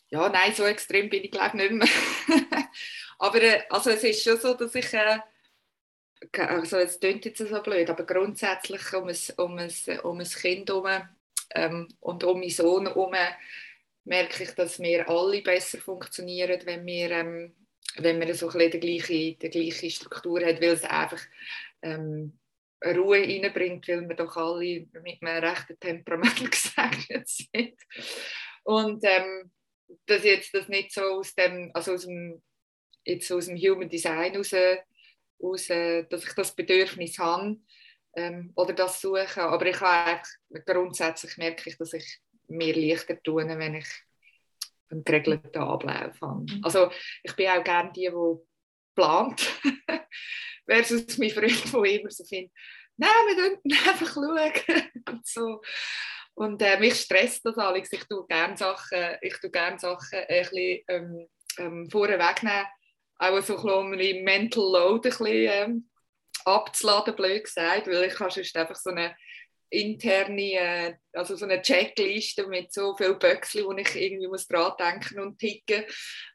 [0.09, 1.89] Ja, nein, so extrem bin ich glaube nicht mehr.
[3.19, 4.93] aber äh, also es ist schon so, dass ich...
[4.93, 5.21] Äh,
[6.39, 10.69] also es klingt jetzt so blöd, aber grundsätzlich um ein, um ein, um ein Kind
[10.69, 10.87] herum
[11.55, 13.15] ähm, und um meinen Sohn herum
[14.05, 17.55] merke ich, dass wir alle besser funktionieren, wenn wir, ähm,
[17.97, 21.21] wenn wir so die gleiche, die gleiche Struktur haben, weil es einfach
[21.83, 22.39] ähm,
[22.85, 27.79] Ruhe reinbringt, weil wir doch alle mit einem rechten Temperament gesegnet sind.
[28.65, 29.51] Und ähm,
[30.07, 32.43] dass jetzt das nicht so aus dem, also aus dem,
[33.05, 34.55] jetzt aus dem Human Design raus,
[35.43, 37.59] raus dass ich das Bedürfnis habe,
[38.15, 39.43] ähm, oder das suchen.
[39.43, 40.23] Aber ich habe
[40.65, 43.89] grundsätzlich merke ich, dass ich mir leichter tue, wenn ich
[44.91, 46.41] einen geregelten Ablauf habe.
[46.43, 46.61] Mhm.
[46.63, 46.91] Also
[47.23, 48.37] ich bin auch gerne die, die
[48.95, 49.41] plant,
[50.67, 52.53] versus mein Freund, der immer so findet,
[52.97, 54.91] nein, wir schauen einfach schauen.
[55.09, 55.63] und so.
[56.35, 57.93] Und äh, mich stresst das alles.
[57.93, 62.67] Ich tue gerne Sachen, ich tue gerne Sachen ein bisschen ähm, ähm, vorher wegnehmen.
[63.19, 65.91] Auch so ein bisschen Mental Load ein bisschen ähm,
[66.47, 69.15] abzuladen, blöd gesagt, weil ich kann sonst einfach so eine
[69.73, 74.73] interne, äh, also so eine Checkliste mit so vielen Böckchen, wo ich irgendwie muss dran
[74.79, 75.85] denken und ticken,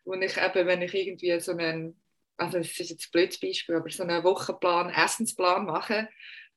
[0.04, 2.02] wo ich eben, wenn ich irgendwie so einen,
[2.38, 6.10] also das ist jetzt ein blödes Beispiel, aber so einen Wochenplan, Essensplan mache,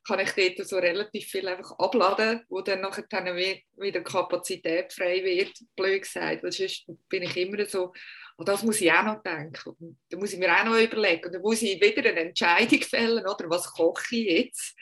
[0.07, 5.23] kann ich dort so relativ viel einfach abladen, wo dann nachher dann wieder Kapazität frei
[5.23, 7.93] wird, blöd gesagt, weil sonst bin ich immer so,
[8.41, 9.69] und das muss ich auch noch denken.
[9.79, 11.25] Und da muss ich mir auch noch überlegen.
[11.27, 14.75] Und dann muss ich wieder eine Entscheidung fällen, oder was koche ich jetzt?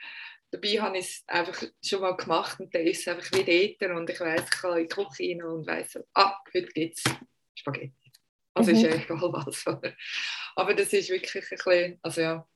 [0.49, 3.97] Dabei habe ich es einfach schon mal gemacht und dann ist es einfach wie dort
[3.97, 6.97] und ich weiß, ich kann in die Küche rein und weiss, so, ah, heute gibt
[6.99, 7.03] es
[7.53, 7.93] Spaghetti.
[8.53, 8.77] Also mhm.
[8.77, 9.65] ist ja egal was.
[10.55, 12.47] Aber das ist wirklich ein bisschen, also ja,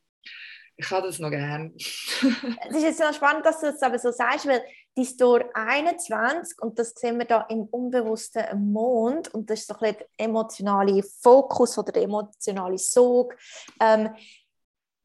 [0.77, 1.73] ich habe das noch gern.
[1.75, 4.63] es ist jetzt noch spannend, dass du das aber so sagst, weil
[4.95, 9.75] die Store 21, und das sehen wir da im unbewussten Mond, und das ist so
[9.79, 13.36] ein der emotionale Fokus oder der emotionale Sog.
[13.79, 14.13] Ähm,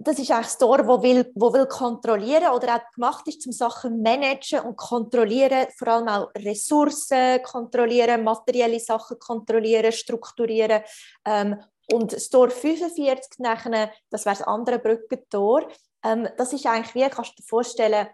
[0.01, 3.51] das ist eigentlich ein Store, wo will, wo will kontrollieren oder auch gemacht ist, zum
[3.51, 10.83] Sachen managen und kontrollieren, vor allem auch Ressourcen kontrollieren, materielle Sachen kontrollieren, strukturieren
[11.25, 11.61] ähm,
[11.93, 15.69] und das Tor 45 nachher, das wäre das andere Brückentor,
[16.05, 18.07] ähm, das ist eigentlich wie, kannst du dir vorstellen,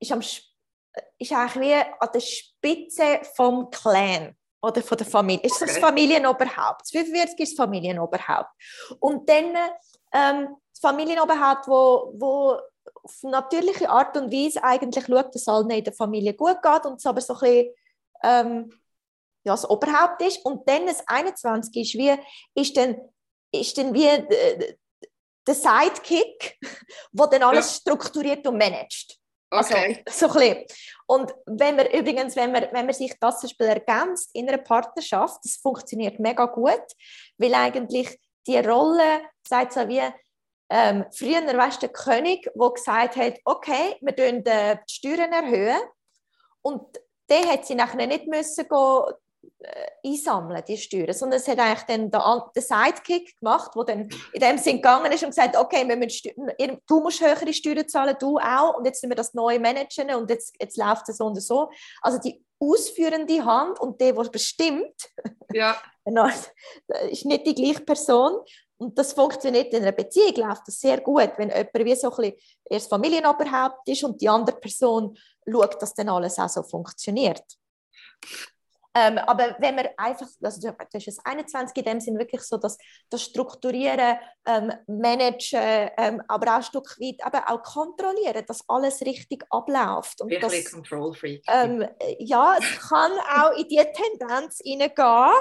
[0.00, 0.22] ist, am,
[1.18, 5.44] ist eigentlich wie an der Spitze vom Clan oder von der Familie.
[5.44, 6.82] Ist das Familienoberhaupt.
[6.82, 8.50] Das 45 ist das Familienoberhaupt.
[9.00, 9.56] Und dann
[10.12, 12.58] ähm, das Familienoberhaupt, wo, wo
[13.02, 16.86] auf natürliche Art und Weise eigentlich schaut, dass es allen in der Familie gut geht
[16.86, 17.74] und es aber so ein bisschen
[18.22, 18.70] ähm,
[19.44, 20.44] ja, das Oberhaupt ist.
[20.44, 22.14] Und dann das 21 ist, wie,
[22.54, 22.96] ist, dann,
[23.50, 24.76] ist dann wie äh,
[25.46, 26.58] der Sidekick,
[27.12, 27.80] der dann alles ja.
[27.80, 29.18] strukturiert und managt.
[29.52, 30.02] Also, okay.
[30.06, 30.64] Also, so ein
[31.06, 34.58] Und wenn man übrigens, wenn man, wenn man sich das zum Beispiel ergänzt in einer
[34.58, 36.82] Partnerschaft, das funktioniert mega gut,
[37.36, 40.02] weil eigentlich die Rolle, sagt so wie,
[40.70, 45.82] ähm, früher weißt, der König, der gesagt hat, okay, wir erhöhen die Steuern erhöhen
[46.62, 49.12] und der hat sie nachher nicht müssen gehen, äh,
[50.04, 54.40] einsammeln, die Steuern, sondern es hat eigentlich dann der, der Sidekick gemacht, der dann in
[54.40, 56.32] dem Sinn gegangen ist und gesagt okay, wir müssen
[56.86, 60.30] du musst höhere Steuern zahlen, du auch, und jetzt müssen wir das neu managen und
[60.30, 61.70] jetzt, jetzt läuft es so und so.
[62.00, 65.10] Also die ausführende Hand und der, der bestimmt,
[65.52, 65.76] ja.
[67.10, 68.40] ist nicht die gleiche Person.
[68.78, 72.16] Und das funktioniert in einer Beziehung, läuft das sehr gut, wenn jemand wie so ein
[72.16, 72.34] bisschen
[72.68, 75.16] erst Familienoberhaupt ist und die andere Person
[75.48, 77.44] schaut, dass dann alles auch so funktioniert.
[78.94, 82.58] Ähm, aber wenn man einfach, also du hast es 21 in dem Sinn wirklich so,
[82.58, 82.76] dass
[83.08, 89.00] das Strukturieren, ähm, Managen, ähm, aber auch ein Stück weit aber auch kontrollieren, dass alles
[89.00, 90.20] richtig abläuft.
[90.20, 91.42] Und wirklich das, Control Freak.
[91.48, 95.32] Ähm, ja, es kann auch in diese Tendenz hineingehen.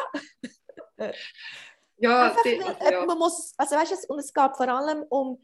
[1.97, 3.05] ja, einfach, die, also, ja.
[3.05, 5.41] man muss, also weißt du, und es geht vor allem um,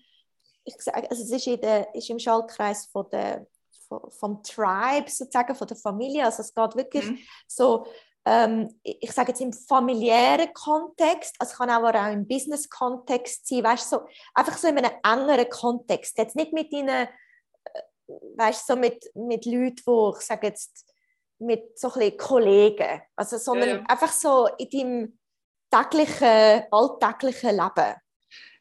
[0.64, 3.48] ich sage, also es ist, in der, ist im Schaltkreis von der
[4.20, 6.26] vom Tribe sozusagen, von der Familie.
[6.26, 7.20] Also es geht wirklich mhm.
[7.48, 7.86] so,
[8.26, 13.64] ähm, ich sage jetzt im familiären Kontext, also es kann aber auch im Business-Kontext sein,
[13.64, 14.02] weißt so,
[14.34, 16.18] einfach so in einem engeren Kontext.
[16.18, 20.86] Jetzt nicht mit ihnen, äh, weißt so mit, mit Leuten, wo ich sage jetzt,
[21.40, 23.84] mit so ein Kollegen, also, sondern ja, ja.
[23.88, 25.20] einfach so in deinem
[25.72, 27.96] täglichen, alltäglichen Leben.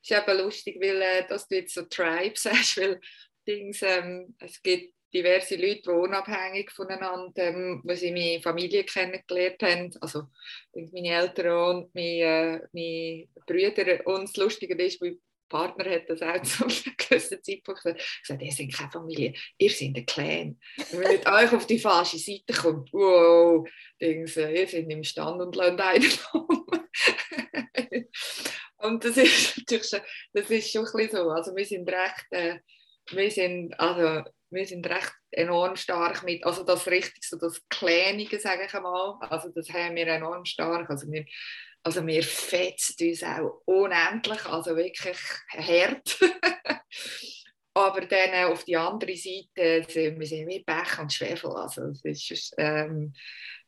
[0.03, 3.01] Ist eben lustig, weil äh, dass du jetzt so Tribe sagst, weil
[3.47, 9.63] Dings, ähm, es gibt diverse Leute, die unabhängig voneinander, ähm, weil sie meine Familie kennengelernt
[9.63, 10.29] haben, also
[10.75, 14.07] meine Eltern und meine, äh, meine Brüder.
[14.07, 18.53] Und das Lustige ist, mein Partner hat das auch zu einem gewissen Zeitpunkt gesagt, ihr
[18.53, 20.59] seid keine Familie, ihr seid ein Clan.
[20.93, 23.69] Wenn ihr euch auf die falsche Seite kommt, wow,
[24.01, 26.05] Dings, äh, ihr seid im Stand und lernt einen
[28.79, 30.01] Und das ist natürlich schon,
[30.33, 31.31] das ist schon ein bisschen so.
[31.31, 32.59] Also wir sind recht, äh,
[33.13, 38.39] wir sind, also wir sind recht enorm stark mit, also das richtig so das Kleinige,
[38.39, 41.25] sage ich einmal, also das haben wir enorm stark, also wir,
[41.83, 45.17] also wir fetzen uns auch unendlich, also wirklich
[45.49, 46.19] hart.
[47.75, 52.31] Aber dann auf die andere Seite sind wir sind wie Pech und Schwefel, also es
[52.31, 53.13] ist, ähm,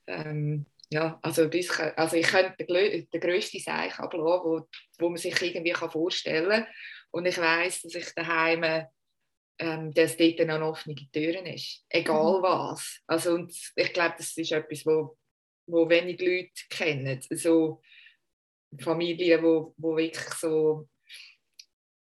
[0.06, 5.40] ähm, ja, also, bis, also ich könnte den grössten Seich ablassen, wo, wo man sich
[5.42, 6.66] irgendwie vorstellen kann.
[7.10, 8.86] Und ich weiß, dass ich daheim
[9.58, 11.84] ähm, dass dort eine offene Türen ist.
[11.88, 12.42] Egal mhm.
[12.42, 13.00] was.
[13.06, 15.16] Also, und ich glaube, das ist etwas, wo,
[15.66, 17.20] wo wenig Leute kennen.
[17.30, 17.80] So
[18.80, 20.88] Familien, wo, wo wirklich so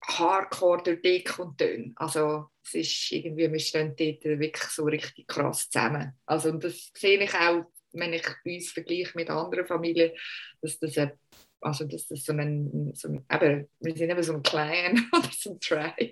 [0.05, 1.93] hardcore durch dick und dünn.
[1.95, 6.13] Also es ist irgendwie, wir stehen dort wirklich so richtig krass zusammen.
[6.25, 10.11] Also und das sehe ich auch, wenn ich uns vergleiche mit anderen Familien,
[10.61, 11.17] dass das eine
[11.63, 15.29] also dass das so ein, so ein eben, wir sind eben so ein Clan oder
[15.31, 16.11] so ein Tribe,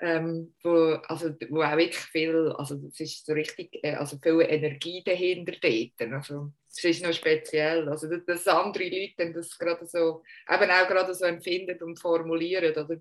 [0.00, 4.40] ähm, wo, also, wo auch wirklich viel, also es ist so richtig, äh, also viel
[4.42, 6.12] Energie dahinter dort.
[6.12, 11.14] Also es ist noch speziell, also dass, andere Leute das gerade so, eben auch gerade
[11.14, 13.00] so empfinden und formulieren, oder?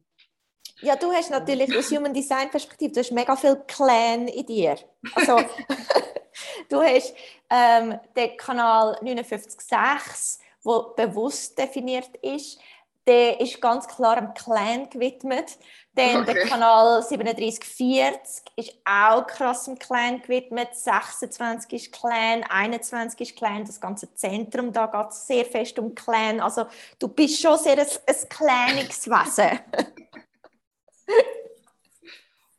[0.82, 4.78] Ja, du hast natürlich aus Human Design Perspektive, du hast mega viel Clan in dir.
[5.16, 5.40] Also,
[6.70, 7.16] du hast
[7.50, 12.60] ähm, den Kanal 59.6, der bewusst definiert ist.
[13.08, 15.58] Der ist ganz klar dem Clan gewidmet.
[15.98, 16.34] Dann okay.
[16.36, 20.76] der Kanal 3740 ist auch krass dem Clan gewidmet.
[20.76, 23.66] 26 ist Clan, 21 ist Clan.
[23.66, 26.40] Das ganze Zentrum, da geht es sehr fest um Clan.
[26.40, 26.68] Also
[27.00, 29.60] du bist schon sehr ein, ein claniges Wesen.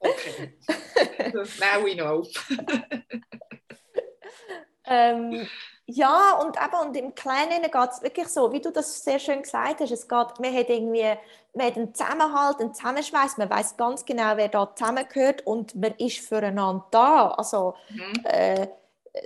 [0.01, 0.53] Okay.
[1.61, 2.25] Now we know.
[4.89, 5.47] ähm,
[5.87, 9.43] ja, und, eben, und im Kleinen geht es wirklich so, wie du das sehr schön
[9.43, 9.91] gesagt hast.
[9.91, 11.17] Es geht, man hat irgendwie
[11.59, 15.93] man hat einen Zusammenhalt, einen Zusammenschweiß, man weiß ganz genau, wer da zusammengehört und man
[15.99, 17.31] ist füreinander da.
[17.33, 18.25] Also, mhm.
[18.25, 18.69] äh,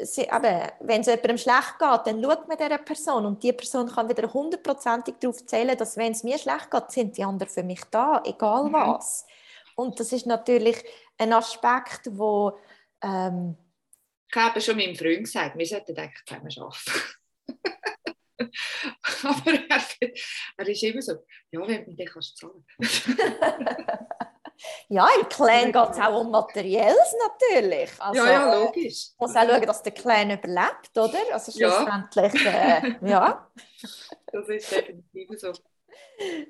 [0.02, 3.88] sie, eben, wenn es jemandem schlecht geht, dann schaut man dieser Person und die Person
[3.88, 7.62] kann wieder hundertprozentig darauf zählen, dass wenn es mir schlecht geht, sind die anderen für
[7.62, 8.72] mich da, egal mhm.
[8.72, 9.26] was.
[9.74, 10.82] Und das ist natürlich
[11.18, 12.52] ein Aspekt, wo
[13.02, 13.56] ähm,
[14.34, 17.02] ich habe schon meinem Freund gesagt, wir sollten eigentlich zusammen arbeiten.
[19.24, 19.82] Aber er,
[20.56, 21.12] er, ist immer so,
[21.50, 22.64] ja, wenn du den kannst zahlen.
[24.88, 27.90] ja, im Clan geht es auch um Materielles natürlich.
[27.98, 29.10] Also, ja, ja, logisch.
[29.18, 31.20] Man muss auch schauen, dass der Clan überlebt, oder?
[31.32, 32.78] Also schlussendlich, ja.
[32.78, 33.50] Äh, ja.
[34.32, 35.52] Das ist definitiv so.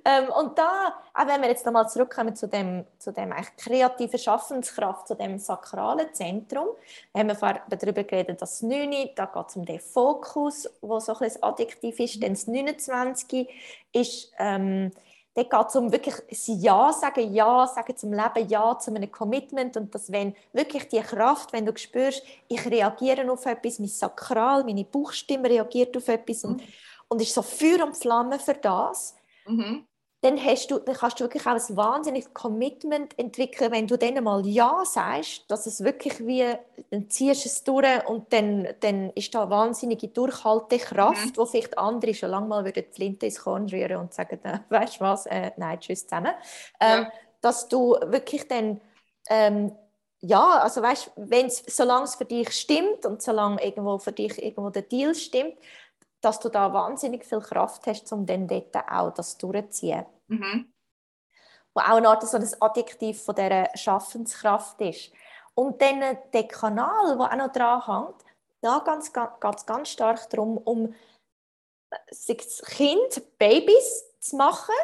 [0.05, 5.09] Ähm, und da, auch wenn wir jetzt nochmal zurückkommen zu dem, zu dem kreativen Schaffenskraft,
[5.09, 6.69] zu dem sakralen Zentrum,
[7.17, 11.01] haben wir vorher darüber geredet, dass das 9, da geht es um den Fokus, wo
[11.01, 13.49] so ein bisschen Adjektiv ist, dann das 29
[13.93, 14.91] ist, ähm,
[15.35, 16.15] da geht es um wirklich
[16.47, 19.77] Ja sagen, Ja sagen zum Leben, Ja zu einem Commitment.
[19.79, 24.63] Und dass wenn wirklich die Kraft, wenn du spürst, ich reagiere auf etwas, mein Sakral,
[24.65, 26.45] meine Bauchstimme reagiert auf etwas.
[26.45, 26.67] Und, mhm.
[27.09, 29.87] und ist so Feuer und Flamme für das, Mhm.
[30.25, 34.23] Dann, hast du, dann kannst du wirklich auch ein wahnsinniges Commitment entwickeln, wenn du dann
[34.23, 36.45] mal Ja sagst, dass es wirklich wie,
[36.91, 41.37] dann ziehst du es durch und dann, dann ist da eine wahnsinnige Durchhaltekraft, mhm.
[41.37, 44.61] wo vielleicht andere schon lange mal würden die Flinte ins Korn rühren und sagen, äh,
[44.69, 46.35] weißt du was, äh, nein, tschüss zusammen.
[46.79, 47.13] Ähm, ja.
[47.41, 48.81] Dass du wirklich dann
[49.29, 49.73] ähm,
[50.25, 54.71] ja, also weißt, wenn's, solange es für dich stimmt und solange irgendwo für dich irgendwo
[54.71, 55.57] der Deal stimmt,
[56.23, 60.07] dass du da wahnsinnig viel Kraft hast, um dann dort auch das durchzuziehen.
[60.29, 60.73] Mhm.
[61.75, 65.11] Wo auch eine Art so ein Adjektiv von dieser Schaffenskraft ist.
[65.55, 68.25] Und dann der Kanal, der auch noch dran hängt,
[68.61, 68.79] da
[69.41, 70.95] geht es ganz stark darum, um
[71.91, 74.75] äh, Kind, Babys zu machen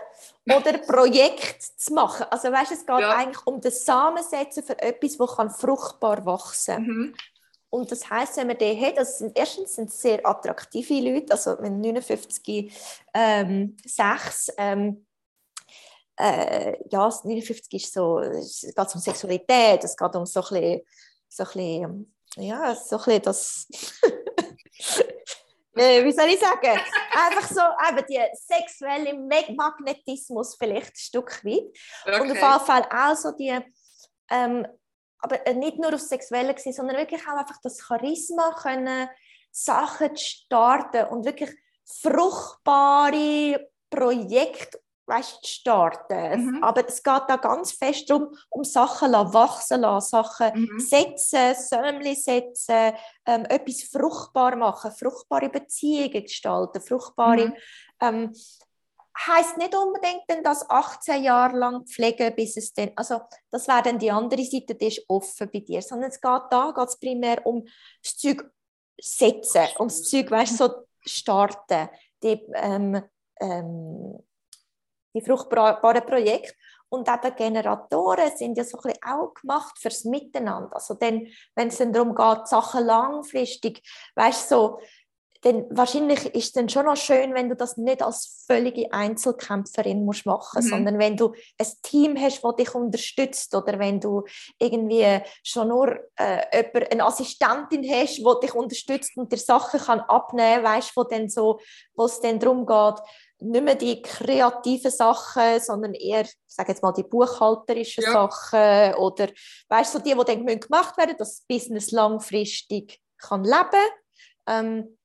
[0.45, 2.27] oder Projekt zu machen.
[2.31, 3.17] Also weißt, es geht ja.
[3.17, 6.87] eigentlich um das Samensetzen für etwas, das fruchtbar wachsen kann.
[6.87, 7.15] Mhm.
[7.71, 11.33] Und das heißt, wenn man den hat, also sind, erstens sind es sehr attraktive Leute,
[11.33, 12.73] also wenn 59
[13.13, 15.07] ähm, 6, ähm,
[16.17, 20.81] äh, ja, 59 ist so, es geht um Sexualität, es geht um so ein bisschen,
[21.29, 23.67] so ein bisschen ja, so ein bisschen das,
[25.77, 26.81] äh, wie soll ich sagen,
[27.13, 29.15] einfach so eben die sexuelle
[29.55, 31.65] Magnetismus vielleicht ein Stück weit.
[32.05, 32.21] Okay.
[32.21, 33.59] Und auf jeden Fall auch so die,
[34.31, 34.67] ähm,
[35.21, 39.09] aber äh, nicht nur auf Sexuelle gewesen, sondern wirklich auch einfach das Charisma können,
[39.51, 41.51] Sachen zu starten und wirklich
[41.85, 44.79] fruchtbare Projekte
[45.09, 46.45] weißt, zu starten.
[46.45, 46.65] Mhm.
[46.65, 50.81] Aber es geht da ganz fest darum, um Sachen wachsen lassen, Sachen mhm.
[50.81, 52.93] setzen, Sämli setzen,
[53.27, 57.55] ähm, etwas fruchtbar machen, fruchtbare Beziehungen gestalten, fruchtbare mhm.
[58.01, 58.33] ähm,
[59.27, 63.83] heißt nicht unbedingt dann das 18 Jahre lang pflegen, bis es dann, also das wäre
[63.83, 66.99] dann die andere Seite, die ist offen bei dir, sondern es geht da geht es
[66.99, 67.65] primär um
[68.03, 68.45] das Zeug
[69.01, 71.89] setzen, um das Zeug, weißt so starten,
[72.23, 73.03] die, ähm,
[73.41, 74.19] ähm,
[75.15, 76.55] die fruchtbaren Projekte.
[76.91, 80.75] Und eben Generatoren sind ja so ein bisschen auch gemacht fürs Miteinander.
[80.75, 83.83] Also wenn es darum geht, Sachen langfristig,
[84.15, 84.81] weißt so
[85.43, 90.05] dann wahrscheinlich ist es dann schon noch schön, wenn du das nicht als völlige Einzelkämpferin
[90.05, 90.69] musst machen, mhm.
[90.69, 94.25] sondern wenn du ein Team hast, das dich unterstützt oder wenn du
[94.59, 100.01] irgendwie schon nur äh, jemand, eine Assistentin hast, die dich unterstützt und dir Sachen kann
[100.01, 101.61] abnehmen, weißt, wo dann so,
[101.95, 103.01] wo es dann darum geht,
[103.41, 108.13] nicht mehr die kreativen Sachen, sondern eher, sage jetzt mal, die buchhalterischen ja.
[108.13, 109.29] Sachen oder
[109.69, 113.87] weißt du, so die, die dann gemacht werden, dass das Business langfristig kann leben
[114.49, 114.98] ähm,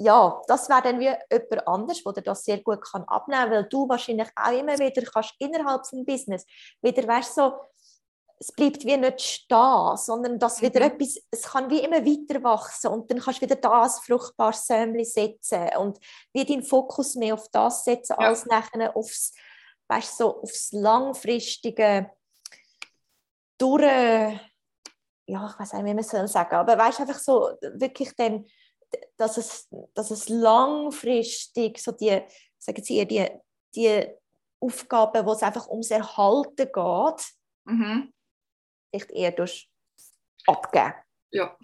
[0.00, 3.64] ja, das wäre dann wie jemand anders, der das sehr gut kann abnehmen kann, weil
[3.64, 6.46] du wahrscheinlich auch immer wieder kannst innerhalb des Business
[6.80, 7.54] wieder, weißt so,
[8.40, 10.86] es bleibt wie nicht stehen, sondern dass wieder mhm.
[10.86, 15.04] etwas, es kann wie immer weiter wachsen und dann kannst du wieder das fruchtbares Sämli
[15.04, 15.98] setzen und
[16.32, 18.28] wie deinen Fokus mehr auf das setzen, ja.
[18.28, 19.32] als nachher aufs,
[19.88, 22.10] weißt, so aufs langfristige
[23.58, 24.40] durch, ja,
[25.26, 28.46] ich weiß nicht, wie man es sagen soll, aber weißt einfach so wirklich dann,
[29.16, 32.22] dass es, dass es langfristig so die,
[32.58, 33.26] sagen Sie, die,
[33.74, 34.06] die
[34.60, 37.26] Aufgaben, wo es einfach ums Erhalten geht,
[37.64, 38.12] mhm
[38.90, 39.70] vielleicht eher durch
[40.46, 40.94] abgeben.
[41.30, 41.56] Ja.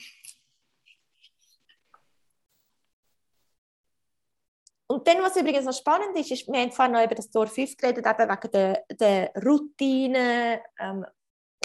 [4.87, 7.47] Und dann, was übrigens noch spannend ist, ist, wir haben vorhin noch über das Tor
[7.47, 11.07] 5 geredet, eben wegen der, der Routine ähm,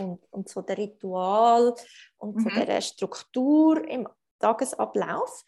[0.02, 1.76] und, und so der Ritual
[2.18, 2.50] und mhm.
[2.50, 4.08] so der Struktur im
[4.40, 5.44] Tagesablauf.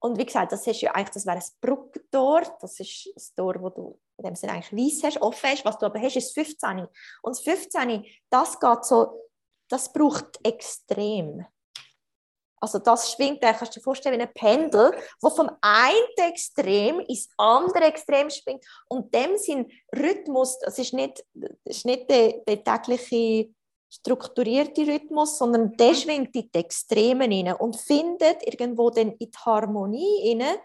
[0.00, 3.70] Und wie gesagt, das ja eigentlich, das wäre ein Brückentor, das ist das Tor, wo
[3.70, 6.86] du in dem Sinne eigentlich weiss hast, offen hast, was du aber hast, ist 15.
[7.22, 9.28] Und das 15, das geht so
[9.68, 11.46] das braucht extrem.
[12.60, 17.28] Also das schwingt, kannst du dir vorstellen, wie ein Pendel, wo vom einen Extrem ins
[17.36, 22.64] andere Extrem schwingt und dem sein Rhythmus, das ist nicht, das ist nicht der, der
[22.64, 23.54] tägliche
[23.90, 29.30] strukturierte Rhythmus, sondern der schwingt in die Extremen rein und findet irgendwo dann in die
[29.44, 30.58] Harmonie rein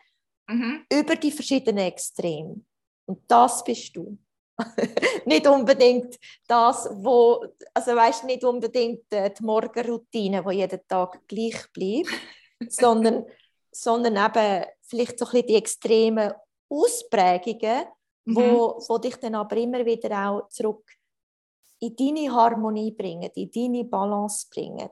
[0.47, 0.85] mhm.
[0.91, 2.61] über die verschiedenen Extreme.
[3.05, 4.17] Und das bist du.
[5.25, 7.43] nicht unbedingt das, wo,
[7.73, 12.09] also weißt nicht unbedingt äh, die Morgenroutine, die jeden Tag gleich bleibt,
[12.69, 13.25] sondern,
[13.71, 16.33] sondern eben vielleicht so ein bisschen die extremen
[16.69, 17.85] Ausprägungen,
[18.25, 18.35] mhm.
[18.35, 20.85] wo, wo dich dann aber immer wieder auch zurück
[21.83, 24.89] in deine Harmonie bringen, in deine Balance bringen.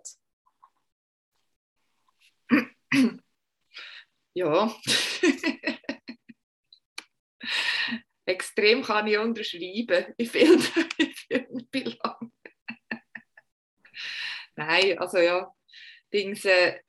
[4.33, 4.73] Ja.
[8.25, 10.59] extrem kann ich unterschreiben in vielen,
[10.97, 12.33] in vielen Belangen.
[14.55, 15.53] Nein, also ja,
[16.13, 16.79] Dings, äh,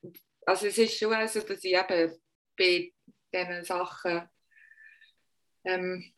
[0.45, 2.21] also es ist schon so, dass ich eben
[2.57, 2.93] bei
[3.33, 4.29] diesen Sachen,
[5.65, 6.13] ähm,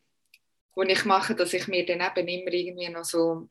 [0.78, 3.50] die ich mache, dass ich mir dann eben immer irgendwie noch so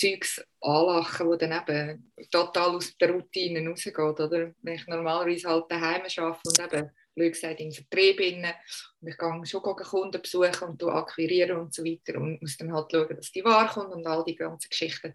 [0.00, 3.98] Zeugs anlachen, die dann eben total aus der Routine rausgeht.
[3.98, 4.54] Oder?
[4.62, 8.44] Wenn ich normalerweise halt daheim arbeite und eben blöd gesagt, in Vertrieb bin.
[9.00, 12.90] Und ich gehe schon Kunden besuchen und akquirieren und so weiter und muss dann halt
[12.90, 15.12] schauen, dass die Ware kommt und all die ganzen Geschichten.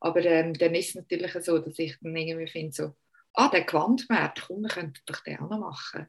[0.00, 2.94] Aber ähm, dann ist es natürlich so, dass ich dann irgendwie finde, so,
[3.34, 6.06] ah, der Gewandmarkt, komm, wir könnten doch den auch noch machen.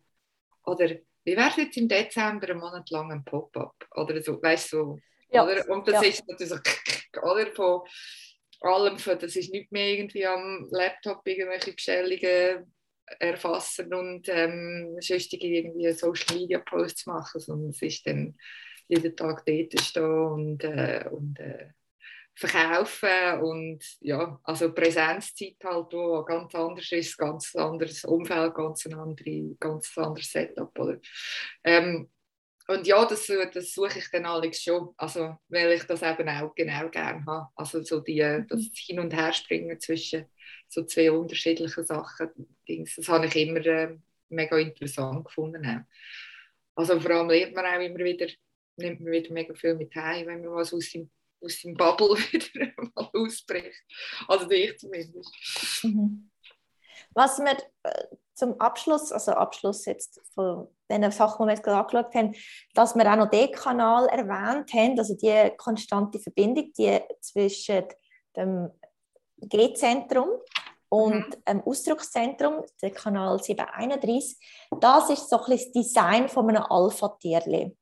[0.63, 0.89] Oder
[1.23, 3.76] wie wäre es jetzt im Dezember einen Monat lang ein Pop-up?
[3.95, 4.99] Oder so, weißt du, so,
[5.32, 5.43] ja.
[5.43, 5.67] oder?
[5.69, 6.09] Und das ja.
[6.09, 6.59] ist natürlich so,
[7.24, 7.82] oder, von
[8.61, 12.74] allem, von, das ist nicht mehr irgendwie am Laptop irgendwelche Bestellungen
[13.20, 18.36] erfassen und ähm, sonstige irgendwie Social Media Posts machen, sondern es ist dann
[18.88, 21.70] jeden Tag dort stehen und, äh, und äh,
[22.36, 28.95] verkaufen und ja, also Präsenzzeit halt, wo ganz anders ist, ganz anderes Umfeld, ganz ein
[28.95, 30.99] andere, ganz anderes Setup, oder?
[31.63, 32.09] Ähm,
[32.68, 36.53] und ja, das, das suche ich dann alles schon, also weil ich das eben auch
[36.55, 38.47] genau gerne habe, also so die, mhm.
[38.47, 40.26] das Hin- und Herspringen zwischen
[40.68, 42.32] so zwei unterschiedlichen Sachen,
[42.68, 43.97] das habe ich immer äh,
[44.30, 45.86] mega interessant gefunden.
[46.76, 48.28] Also vor allem lernt man auch immer wieder,
[48.78, 51.09] nimmt man wieder mega viel mit heim, wenn man was aus dem,
[51.41, 53.84] aus dem Bubble wieder mal ausbricht.
[54.28, 55.84] Also ich zumindest.
[55.84, 56.32] Mhm.
[57.13, 61.80] Was wir äh, zum Abschluss, also Abschluss jetzt von den Sachen, die wir jetzt gerade
[61.80, 62.36] angeschaut haben,
[62.74, 67.86] dass wir auch noch den Kanal erwähnt haben, also die konstante Verbindung die zwischen
[68.36, 68.70] dem
[69.38, 70.30] G-Zentrum
[70.90, 71.44] und mhm.
[71.46, 74.38] ähm, Ausdruckszentrum, der Kanal 731,
[74.80, 77.76] das ist so ein bisschen das Design von einem Alpha-Tierli.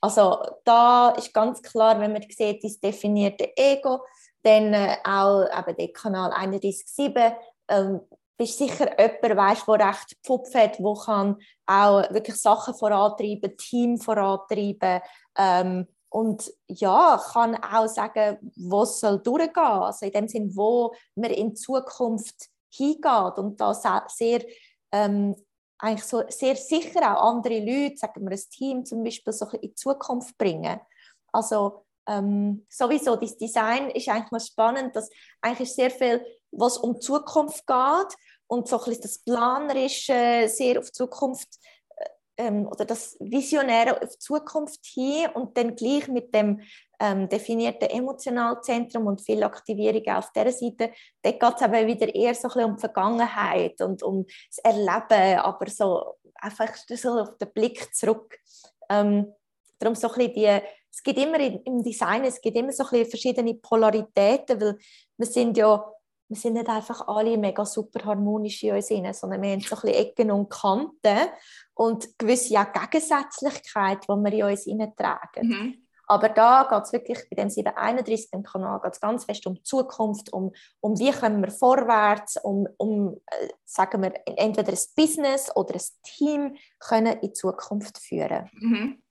[0.00, 4.04] Also da ist ganz klar, wenn man sieht, das definierte Ego,
[4.42, 7.34] dann äh, auch eben der Kanal 31.7,
[7.68, 8.00] ähm,
[8.36, 13.98] bist sicher jemand, weißt, der recht Pfupf hat, der kann auch wirklich Sachen vorantreiben, Team
[13.98, 15.00] vorantreiben
[15.36, 20.94] ähm, und ja, kann auch sagen, wo es soll durchgehen also in dem Sinn, wo
[21.16, 23.74] man in Zukunft hingeht und da
[24.08, 24.44] sehr
[24.92, 25.34] ähm,
[25.78, 29.60] eigentlich so sehr sicher auch andere Leute, sagen wir ein Team zum Beispiel, so in
[29.60, 30.80] die Zukunft bringen.
[31.32, 35.10] Also ähm, sowieso, das Design ist eigentlich mal spannend, dass
[35.40, 36.24] eigentlich sehr viel,
[36.56, 41.48] was um die Zukunft geht und so ein das Planerische sehr auf die Zukunft
[42.36, 46.60] ähm, oder das Visionäre auf die Zukunft hin und dann gleich mit dem
[47.00, 50.92] ähm, definierten Emotionalzentrum und viel Aktivierung auf der Seite,
[51.22, 55.38] dort geht es aber wieder eher so ein um die Vergangenheit und um das Erleben,
[55.38, 58.38] aber so einfach so auf den Blick zurück.
[58.88, 59.32] Ähm,
[59.78, 63.54] darum so ein die, es gibt immer im Design, es gibt immer so ein verschiedene
[63.54, 64.78] Polaritäten, weil
[65.16, 65.84] wir sind ja
[66.28, 69.76] wir sind nicht einfach alle mega super harmonisch in uns drin, sondern wir haben so
[69.76, 71.28] ein bisschen Ecken und Kanten
[71.74, 75.48] und gewisse auch Gegensätzlichkeit, die wir in uns tragen.
[75.48, 75.84] Mhm.
[76.06, 78.30] Aber da geht es wirklich bei dem 731.
[78.42, 83.16] Kanal geht's ganz fest um die Zukunft, um, um wie können wir vorwärts, um, um
[83.26, 88.50] äh, sagen wir, entweder ein Business oder ein Team können in Zukunft führen.
[88.52, 89.02] Mhm.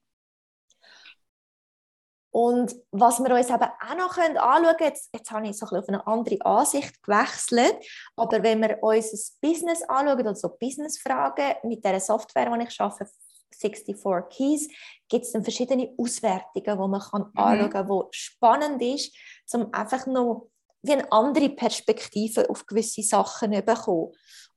[2.34, 5.78] Und was wir uns eben auch noch anschauen können, jetzt, jetzt habe ich so ein
[5.78, 7.78] auf eine andere Ansicht gewechselt,
[8.16, 13.12] aber wenn wir uns ein Business anschauen, also Businessfragen mit der Software, die ich arbeite,
[13.52, 13.96] 64
[14.36, 14.68] Keys,
[15.08, 17.32] gibt es dann verschiedene Auswertungen, die man kann mhm.
[17.36, 19.16] anschauen kann, wo spannend ist,
[19.54, 20.50] um einfach noch
[20.84, 24.12] wie eine andere Perspektive auf gewisse Sachen bekommen.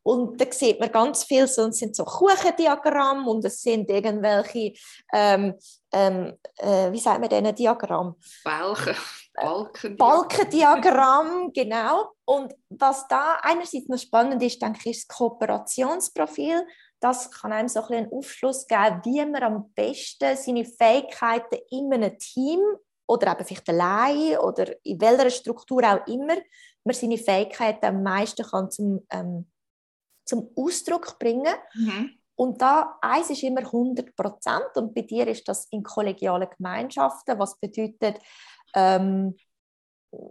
[0.07, 4.73] Und da sieht man ganz viel, so, es sind so Kuchendiagramme und es sind irgendwelche,
[5.13, 5.55] ähm,
[5.93, 8.15] ähm, äh, wie sagt man denn, Diagramm?
[8.45, 8.95] Balken.
[9.35, 9.97] Balkendiagramm.
[9.97, 12.13] Balkendiagramm, genau.
[12.25, 16.65] Und was da einerseits noch spannend ist, denke ich, ist das Kooperationsprofil.
[17.01, 21.93] Das kann einem so ein einen Aufschluss geben, wie man am besten seine Fähigkeiten in
[21.93, 22.61] einem Team
[23.07, 26.37] oder eben vielleicht allein oder in welcher Struktur auch immer,
[26.85, 29.47] man seine Fähigkeiten am meisten kann zum ähm,
[30.27, 31.55] zum Ausdruck bringen.
[31.75, 32.11] Mhm.
[32.35, 37.39] Und da, eins ist immer 100 Prozent und bei dir ist das in kollegialen Gemeinschaften,
[37.39, 38.19] was bedeutet,
[38.75, 39.37] ähm,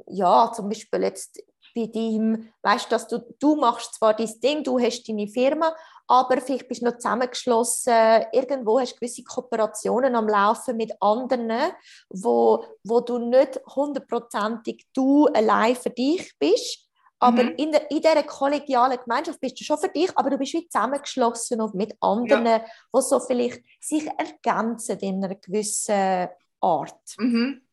[0.07, 1.41] ja, zum Beispiel jetzt
[1.76, 5.76] bei dem, weißt dass du, du machst zwar dein Ding, du hast deine Firma,
[6.07, 11.73] aber vielleicht bist du noch zusammengeschlossen, irgendwo hast du gewisse Kooperationen am Laufen mit anderen,
[12.09, 16.86] wo, wo du nicht hundertprozentig du allein für dich bist,
[17.19, 17.55] aber mhm.
[17.57, 20.67] in, der, in dieser kollegialen Gemeinschaft bist du schon für dich, aber du bist wie
[20.67, 22.59] zusammengeschlossen mit anderen, ja.
[22.59, 26.30] die so vielleicht sich ergänzen in einer gewissen
[26.61, 27.15] Art.
[27.17, 27.64] Mhm.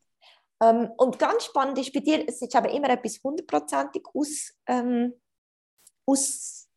[0.62, 5.12] Ähm, und ganz spannend ist bei dir, es ist aber immer etwas hundertprozentig aus, ähm,
[6.06, 6.68] ausprägt.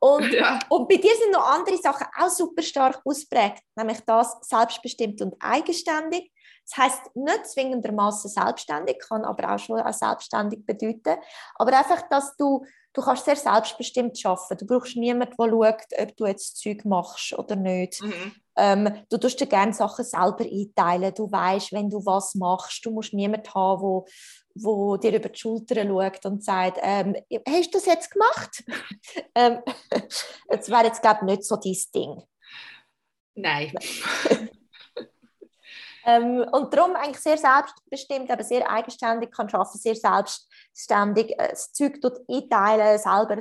[0.00, 0.58] Und, ja.
[0.68, 5.34] und bei dir sind noch andere Sachen auch super stark ausprägt, nämlich das selbstbestimmt und
[5.40, 6.30] eigenständig.
[6.64, 11.16] Das heißt nicht zwingendermaßen selbstständig, kann aber auch schon als selbstständig bedeuten.
[11.54, 12.64] Aber einfach, dass du,
[12.98, 14.58] du kannst sehr selbstbestimmt arbeiten.
[14.58, 18.02] Du brauchst niemanden, der schaut, ob du jetzt Zeug machst oder nicht.
[18.02, 18.32] Mhm.
[18.56, 21.14] Ähm, du tust dir gerne Sachen selber einteilen.
[21.14, 22.84] Du weißt, wenn du was machst.
[22.84, 24.06] Du musst niemanden haben, wo,
[24.56, 27.14] wo dir über die Schulter schaut und sagt, ähm,
[27.46, 28.64] hast du das jetzt gemacht?
[29.36, 29.60] ähm,
[30.48, 32.22] das wäre jetzt, glaube ich, nicht so dein Ding.
[33.36, 33.72] Nein.
[36.08, 41.70] Ähm, und darum eigentlich sehr selbstbestimmt, aber sehr eigenständig kann arbeiten, sehr selbstständig äh, das
[41.74, 43.36] Zeug dort einteilen, selber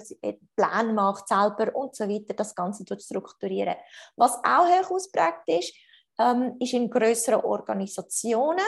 [0.54, 3.78] Pläne macht, selber und so weiter, das Ganze dort strukturieren.
[4.18, 5.74] Was auch hoch ausprägt ist,
[6.20, 8.66] ähm, ist in größeren Organisationen.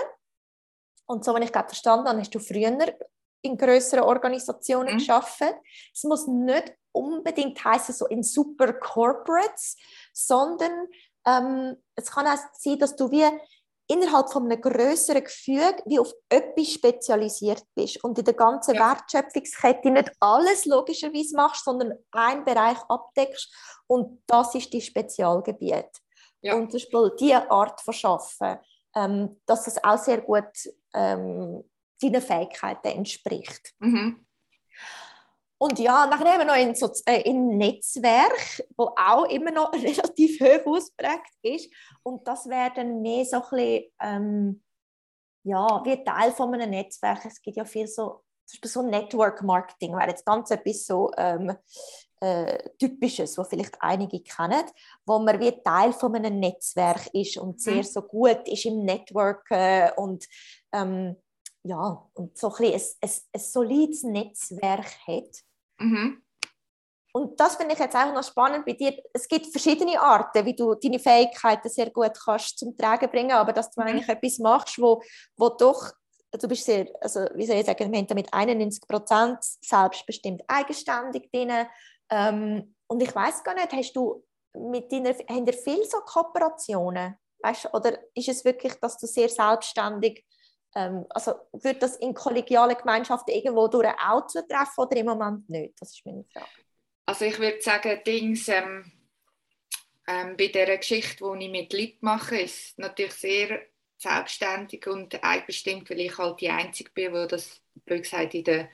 [1.06, 2.72] Und so, wenn ich gerade verstanden habe, hast du früher
[3.42, 4.98] in größeren Organisationen mhm.
[5.00, 5.50] geschaffen.
[5.94, 9.76] Es muss nicht unbedingt heißen so in super Corporates,
[10.14, 10.88] sondern
[11.26, 13.26] ähm, es kann auch sein, dass du wie
[13.90, 18.90] innerhalb von einem größeren Gefüge wie auf etwas spezialisiert bist und in der ganzen ja.
[18.90, 23.52] Wertschöpfungskette nicht alles logischerweise machst, sondern einen Bereich abdeckst
[23.88, 25.90] und das ist die Spezialgebiet.
[26.42, 26.56] Ja.
[26.56, 28.64] Und zum Beispiel diese Art von Arbeiten,
[28.96, 30.46] ähm, dass das auch sehr gut
[30.94, 31.64] ähm,
[32.02, 33.74] deinen Fähigkeiten entspricht.
[33.80, 34.26] Mhm.
[35.62, 39.74] Und ja, nachher haben wir noch in, so, äh, in Netzwerk, wo auch immer noch
[39.74, 41.70] relativ hoch ausprägt ist.
[42.02, 44.64] Und das wäre dann mehr so ein bisschen, ähm,
[45.44, 47.26] ja, wie Teil von einem Netzwerk.
[47.26, 51.12] Es gibt ja viel so, zum Beispiel so Network Marketing, wäre jetzt ganz etwas so
[51.18, 51.54] ähm,
[52.22, 54.64] äh, Typisches, was vielleicht einige kennen,
[55.06, 57.84] wo man wie Teil von einem Netzwerk ist und sehr mhm.
[57.84, 60.26] so gut ist im Networken und
[60.72, 61.18] ähm,
[61.64, 65.44] ja, und so ein, bisschen ein, ein, ein solides Netzwerk hat.
[65.80, 66.22] Mhm.
[67.12, 68.96] Und das finde ich jetzt auch noch spannend bei dir.
[69.14, 73.52] Es gibt verschiedene Arten, wie du deine Fähigkeiten sehr gut kannst zum Tragen bringen, aber
[73.52, 73.88] dass du mhm.
[73.88, 75.02] eigentlich etwas machst, wo,
[75.36, 75.92] wo doch,
[76.32, 81.32] du bist sehr, also wie soll ich sagen, wir haben damit 91 Prozent selbstbestimmt eigenständig
[81.32, 81.68] drin.
[82.12, 84.24] Ähm, und ich weiß gar nicht, hast du
[84.54, 87.16] mit deiner, haben dir viele so Kooperationen?
[87.42, 90.26] Weißt, oder ist es wirklich, dass du sehr selbstständig
[90.76, 95.74] ähm, also wird das in kollegialen Gemeinschaften irgendwo durch auch zutreffen oder im Moment nicht?
[95.80, 96.48] Das ist meine Frage.
[97.06, 98.92] also ich würde sagen, Dings ähm,
[100.08, 103.62] ähm, bei dieser Geschichte, die ich mit Leuten mache, ist natürlich sehr
[103.98, 108.70] selbstständig und eigenbestimmt, weil ich halt die Einzige bin, die das, blöd gesagt, in der,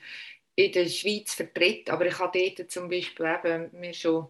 [0.54, 1.90] in der Schweiz vertritt.
[1.90, 4.28] Aber ich habe dort zum Beispiel eben mir schon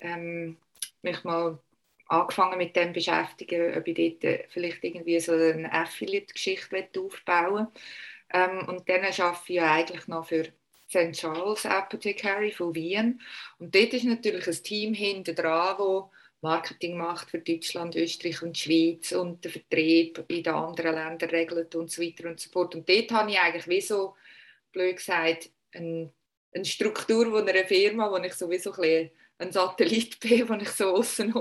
[0.00, 0.56] ähm,
[1.02, 1.58] mich mal
[2.08, 7.68] angefangen mit dem beschäftigen, ob ich dort vielleicht irgendwie so eine Affiliate-Geschichte aufbauen
[8.32, 10.44] ähm, Und dann arbeite ich eigentlich noch für
[10.88, 11.12] St.
[11.12, 13.20] Charles Apothecary von Wien.
[13.58, 16.04] Und dort ist natürlich ein Team hinter dran, das
[16.40, 21.74] Marketing macht für Deutschland, Österreich und Schweiz und den Vertrieb in den anderen Ländern regelt
[21.74, 22.74] und so weiter und so fort.
[22.74, 24.14] Und dort habe ich eigentlich wie so,
[24.72, 26.12] blöd gesagt, eine,
[26.54, 30.94] eine Struktur von einer Firma, wo ich sowieso ein, ein Satellit bin, wo ich so
[30.94, 31.34] außen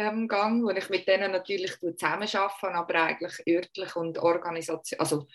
[0.00, 5.26] ähm, gehe, wo ich mit denen natürlich zusammenarbeite, aber eigentlich örtlich und Organisation, also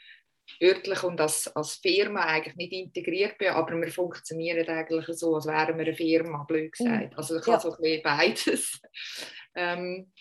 [0.62, 5.46] örtlich und als, als Firma eigentlich nicht integriert bin, aber wir funktionieren eigentlich so, als
[5.46, 6.72] wären wir eine Firma, blöd mhm.
[6.72, 7.18] gesagt.
[7.18, 7.54] Also ich ja.
[7.54, 8.82] habe so ein bisschen beides.
[9.56, 10.12] ähm,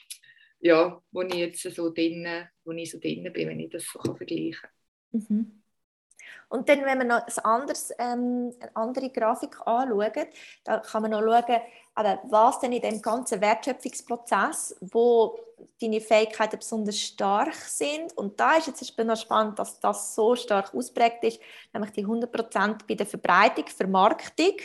[0.60, 2.26] ja, wo ich jetzt so drin,
[2.64, 4.68] wo ich so drin bin, wenn ich das so vergleichen
[5.10, 5.26] kann.
[5.28, 5.63] Mhm.
[6.48, 10.28] Und dann, wenn man noch ein anderes, ähm, eine andere Grafik anschaut,
[10.64, 11.60] da kann man noch schauen,
[11.94, 15.38] aber was denn in dem ganzen Wertschöpfungsprozess, wo
[15.80, 18.16] deine Fähigkeiten besonders stark sind.
[18.16, 21.40] Und da ist jetzt noch spannend, dass das so stark ausprägt ist,
[21.72, 24.56] nämlich die 100% bei der Verbreitung, Vermarktung.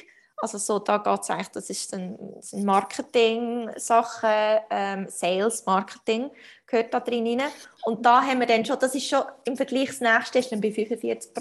[0.41, 2.17] Also so, da geht es eigentlich, das ist ein,
[2.53, 6.31] ein Marketing-Sache, ähm, Sales, Marketing
[6.69, 7.49] gehört da drin rein.
[7.83, 10.61] Und da haben wir dann schon, das ist schon im Vergleich das nächste, ist dann
[10.61, 11.31] bei 45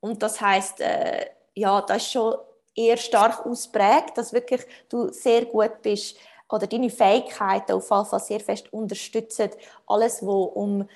[0.00, 2.36] Und das heißt, äh, ja, das ist schon
[2.74, 6.16] eher stark ausprägt, dass wirklich du sehr gut bist
[6.48, 9.50] oder deine Fähigkeiten auf jeden Fall sehr fest unterstützen.
[9.86, 10.88] Alles, wo um,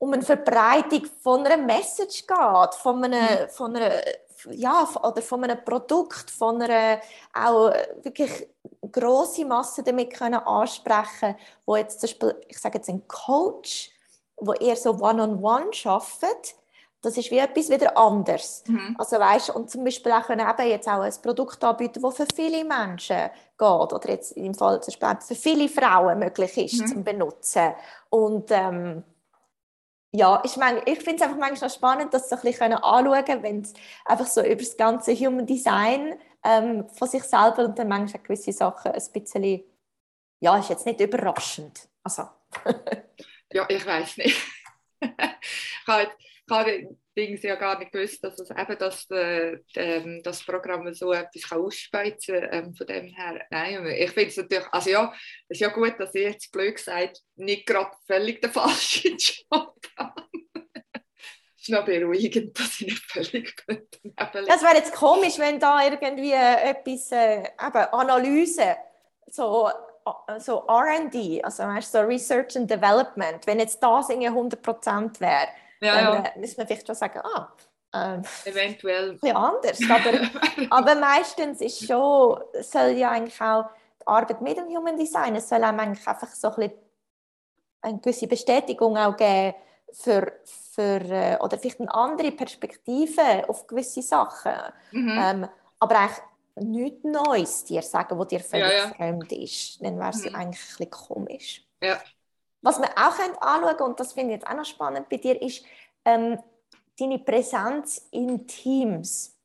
[0.00, 3.48] um eine Verbreitung von einer Message geht, von einer, mhm.
[3.50, 3.92] von einer
[4.50, 7.00] ja, oder von einem Produkt, von einer
[7.34, 7.70] auch
[8.02, 8.48] wirklich
[8.90, 11.36] große Masse damit können ansprechen,
[11.66, 13.90] wo jetzt zum Beispiel, ich sage jetzt ein Coach,
[14.38, 16.54] wo eher so One-on-One -on -one arbeitet,
[17.02, 18.64] das ist wie etwas wieder anders.
[18.66, 18.96] Mhm.
[18.98, 22.26] Also weißt, und zum Beispiel auch können eben jetzt auch ein Produkt anbieten, das für
[22.34, 23.28] viele Menschen
[23.58, 26.86] geht oder jetzt im Fall zum Beispiel für viele Frauen möglich ist mhm.
[26.86, 27.74] zum benutzen.
[28.08, 29.04] Und ähm,
[30.12, 33.42] ja, ich, meine, ich finde es einfach manchmal spannend, das so ein bisschen anschauen können,
[33.42, 37.88] wenn es einfach so über das ganze Human Design ähm, von sich selber und dann
[37.88, 39.62] manchmal gewisse Sachen ein bisschen,
[40.40, 41.88] ja, ist jetzt nicht überraschend.
[42.02, 42.28] Also.
[43.52, 44.42] ja, ich weiß nicht.
[45.00, 45.88] ich
[46.48, 51.42] habe Dings ja gar nicht gewusst, dass es eben das, äh, das Programm so etwas
[51.48, 52.52] kann ausspeizen kann.
[52.52, 55.12] Ähm, von dem her, nein, ich finde es natürlich, also ja,
[55.48, 59.76] es ist ja gut, dass ich jetzt blöd gesagt nicht gerade völlig den falschen Job.
[61.56, 65.84] Es ist noch beruhigend, dass ich nicht völlig daneben Das wäre jetzt komisch, wenn da
[65.84, 68.76] irgendwie etwas, äh, eben Analyse,
[69.26, 69.68] so
[70.28, 75.48] äh, so R&D, also weißt, so Research and Development, wenn jetzt das irgendwie 100% wäre,
[75.80, 76.30] ja, dann ja.
[76.30, 77.52] Äh, müssen wir vielleicht schon sagen, ah,
[77.92, 79.78] ähm, eventuell ein anders.
[79.88, 80.20] Aber,
[80.70, 83.64] aber meistens ist schon, soll ja eigentlich auch
[84.00, 86.72] die Arbeit mit dem Human Design, es soll einem eigentlich einfach so ein bisschen
[87.82, 89.54] eine gewisse Bestätigung auch geben
[89.92, 94.52] für, für äh, oder vielleicht eine andere Perspektive auf gewisse Sachen.
[94.92, 95.18] Mhm.
[95.20, 96.22] Ähm, aber eigentlich
[96.56, 98.88] nichts Neues dir sagen, was dir völlig ja, ja.
[98.94, 99.82] fremd ist.
[99.82, 100.34] Dann wäre es mhm.
[100.34, 101.66] eigentlich ein bisschen komisch.
[101.82, 101.98] Ja.
[102.62, 105.40] Was wir auch anschauen können, und das finde ich jetzt auch noch spannend bei dir,
[105.40, 105.64] ist
[106.04, 106.38] ähm,
[106.98, 109.36] deine Präsenz in Teams.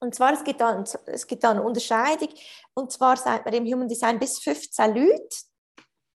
[0.00, 2.28] Und zwar, es gibt, da, es gibt da eine Unterscheidung,
[2.74, 5.36] und zwar sagt man im Human Design bis 15 Leute,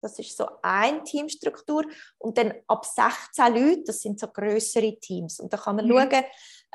[0.01, 1.83] das ist so eine Teamstruktur,
[2.19, 5.39] und dann ab 16 Leute, das sind so größere Teams.
[5.39, 5.91] Und da kann man mhm.
[5.91, 6.23] schauen,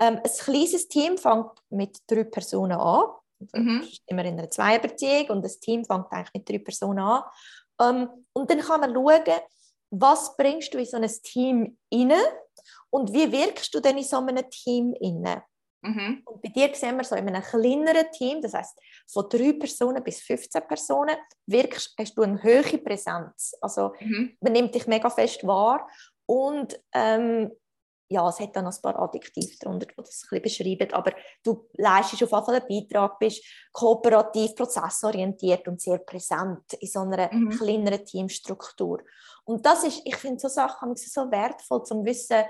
[0.01, 3.05] ähm, ein kleines Team fängt mit drei Personen an,
[3.53, 3.89] mhm.
[4.07, 7.23] immer in einer Zweierbeziehung, und das Team fängt eigentlich mit drei Personen an.
[7.81, 9.41] Ähm, und dann kann man schauen,
[9.91, 12.13] was bringst du in so ein Team rein
[12.91, 15.43] und wie wirkst du denn in so einem Team rein?
[15.83, 16.23] Mhm.
[16.27, 18.79] Und bei dir sehen wir so in einem kleineren Team, das heißt
[19.11, 21.17] von drei Personen bis 15 Personen,
[21.47, 23.55] wirkst, hast du eine hohe Präsenz.
[23.61, 24.37] Also mhm.
[24.41, 25.89] man nimmt dich mega fest wahr
[26.27, 27.51] und ähm,
[28.13, 31.13] ja, es hat dann noch ein paar Adjektive darunter, die das ein bisschen beschreiben, aber
[31.45, 37.01] du leistest auf jeden Fall einen Beitrag, bist kooperativ, prozessorientiert und sehr präsent in so
[37.01, 37.51] einer mhm.
[37.51, 39.01] kleineren Teamstruktur.
[39.45, 42.43] Und das ist, ich finde so Sachen so wertvoll, zum Wissen,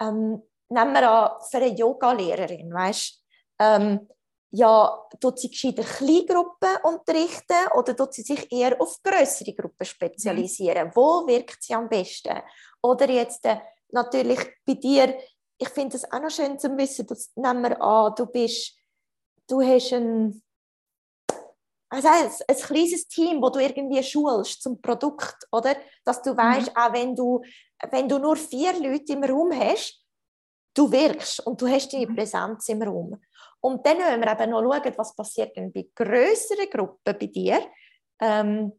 [0.00, 3.22] ähm, nehmen wir an, für eine Yoga-Lehrerin, weißt
[3.60, 4.08] ähm,
[4.50, 10.88] ja, tut sie gescheiter Kleingruppen unterrichten oder tut sie sich eher auf größere Gruppen spezialisieren?
[10.88, 10.92] Mhm.
[10.94, 12.42] Wo wirkt sie am besten?
[12.82, 13.58] Oder jetzt äh,
[13.90, 15.18] natürlich bei dir,
[15.58, 18.78] ich finde es auch noch schön zu wissen, dass, nehmen wir an, du bist,
[19.48, 20.42] du hast einen,
[21.88, 25.76] also ein, ein kleines Team, wo du irgendwie schulst zum Produkt, oder?
[26.04, 26.76] Dass du weißt, mhm.
[26.76, 27.42] auch wenn du,
[27.90, 30.04] wenn du nur vier Leute im Raum hast,
[30.74, 32.16] du wirkst und du hast deine mhm.
[32.16, 33.20] Präsenz im Raum.
[33.60, 37.60] Und dann müssen wir eben noch schauen, was passiert denn bei größeren Gruppen bei dir.
[38.20, 38.72] Ähm,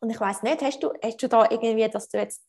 [0.00, 2.44] und ich weiß nicht, hast du, hast du da irgendwie, dass du jetzt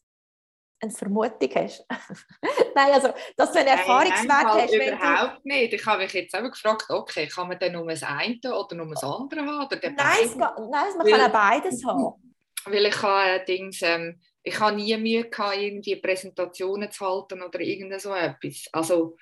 [0.80, 1.86] eine Vermutung hast?
[2.75, 4.73] Nein, also, dass du einen Erfahrungswert nein, hast.
[4.73, 5.49] Überhaupt du...
[5.49, 5.73] nicht.
[5.73, 8.89] Ich habe mich jetzt einfach gefragt, okay, kann man dann nur das eine oder nur
[8.93, 9.65] das andere haben?
[9.65, 12.36] Oder nein, es, nein, man weil, kann auch beides haben.
[12.65, 17.59] Weil ich habe Dings, ähm, ich habe nie Mühe gehabt, irgendwie Präsentationen zu halten oder
[17.59, 18.65] irgend so etwas.
[18.71, 19.17] Also,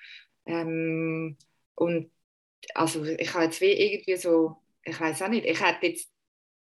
[0.46, 1.36] ähm,
[1.74, 2.10] und
[2.74, 6.10] also ich habe jetzt wie irgendwie so, ich weiß auch nicht, ich hätte jetzt,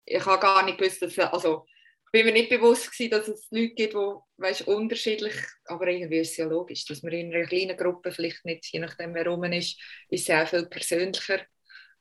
[0.06, 1.66] ich habe gar nicht gewusst, dass, also
[2.12, 5.36] bin mir nicht bewusst gewesen, dass es Leute gibt, die weißt, unterschiedlich,
[5.66, 8.80] aber irgendwie ist es ja logisch, dass man in einer kleinen Gruppe vielleicht nicht, je
[8.80, 11.40] nachdem wer rum ist, ist es auch viel persönlicher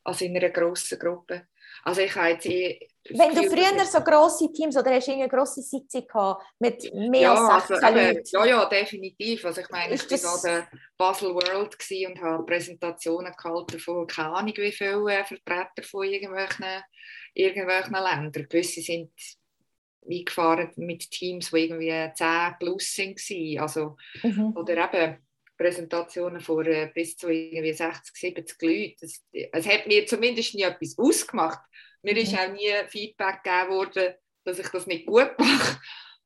[0.04, 1.46] als in einer grossen Gruppe.
[1.84, 2.78] Also ich habe jetzt eh
[3.10, 7.20] Wenn du früher so grosse Teams oder hast du eine grosse Sitzung gehabt mit mehr
[7.20, 8.22] ja, als 16 also, Leuten?
[8.32, 9.44] Ja, ja, definitiv.
[9.44, 14.06] Also ich meine, ist ich war an der Basel World und habe Präsentationen gehalten von
[14.06, 16.82] keine Ahnung wie vielen äh, Vertretern von irgendwelchen,
[17.34, 18.48] irgendwelchen Ländern.
[18.48, 19.12] Gewisse sind
[20.08, 23.58] eingefahren mit Teams, die irgendwie 10 plus waren.
[23.62, 24.56] Also, mhm.
[24.56, 25.18] Oder eben
[25.56, 29.12] Präsentationen vor äh, bis zu irgendwie 60, 70 Leuten.
[29.52, 31.60] Es hat mir zumindest nie etwas ausgemacht.
[32.02, 32.20] Mir mhm.
[32.20, 35.80] ist auch nie Feedback gegeben worden, dass ich das nicht gut mache.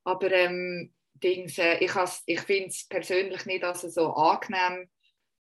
[0.05, 1.93] Aber ähm, Dings, äh, ich,
[2.27, 4.89] ich finde es persönlich nicht also so angenehm,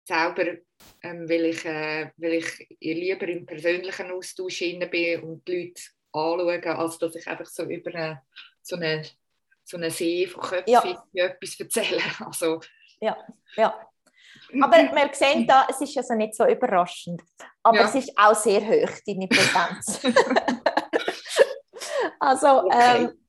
[0.07, 0.59] selber,
[1.03, 5.83] ähm, weil, ich, äh, weil ich lieber im persönlichen Austausch bin und die Leute
[6.15, 8.23] anschauen, als dass ich einfach so über eine,
[8.62, 9.05] so eine,
[9.65, 11.27] so eine See von Köpfen ja.
[11.27, 12.01] etwas erzähle.
[12.25, 12.61] Also,
[13.01, 13.17] ja,
[13.57, 13.75] ja.
[14.61, 17.23] Aber wir sehen da, es ist also nicht so überraschend.
[17.62, 17.85] Aber ja.
[17.87, 20.01] es ist auch sehr hoch, deine Präsenz.
[22.21, 23.05] also, okay.
[23.05, 23.27] ähm,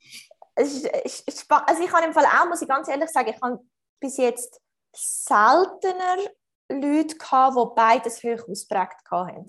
[0.56, 3.30] es ist, es ist also ich habe im Fall auch, muss ich ganz ehrlich sagen,
[3.30, 3.60] ich habe
[4.00, 4.62] bis jetzt
[4.94, 6.18] seltener
[6.70, 9.48] Leute gehabt, die beides hoch ausprägt haben.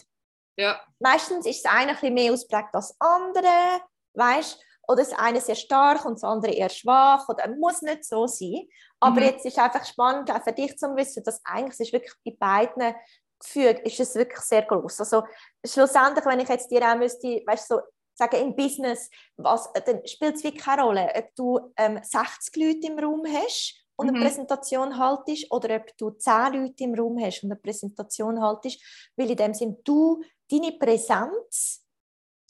[0.57, 0.81] Ja.
[0.99, 3.81] Meistens ist das eine ein bisschen mehr ausprägt als das andere,
[4.15, 8.27] weißt oder das eine sehr stark und das andere eher schwach oder muss nicht so
[8.27, 8.69] sein.
[9.01, 9.27] Aber mhm.
[9.27, 12.95] jetzt ist einfach spannend, auch für dich zu wissen, dass eigentlich ist wirklich bei beiden
[13.39, 15.01] gefühlt ist es wirklich sehr groß.
[15.01, 15.23] Also
[15.65, 17.81] schlussendlich, wenn ich jetzt dir auch müsste, weißt so
[18.15, 22.87] sagen im Business, was, dann spielt es wirklich keine Rolle, ob du ähm, 60 Leute
[22.87, 24.23] im Raum hast und eine mhm.
[24.23, 28.81] Präsentation haltest oder ob du 10 Leute im Raum hast und eine Präsentation haltest,
[29.17, 31.85] weil in dem Sinn du, deine Präsenz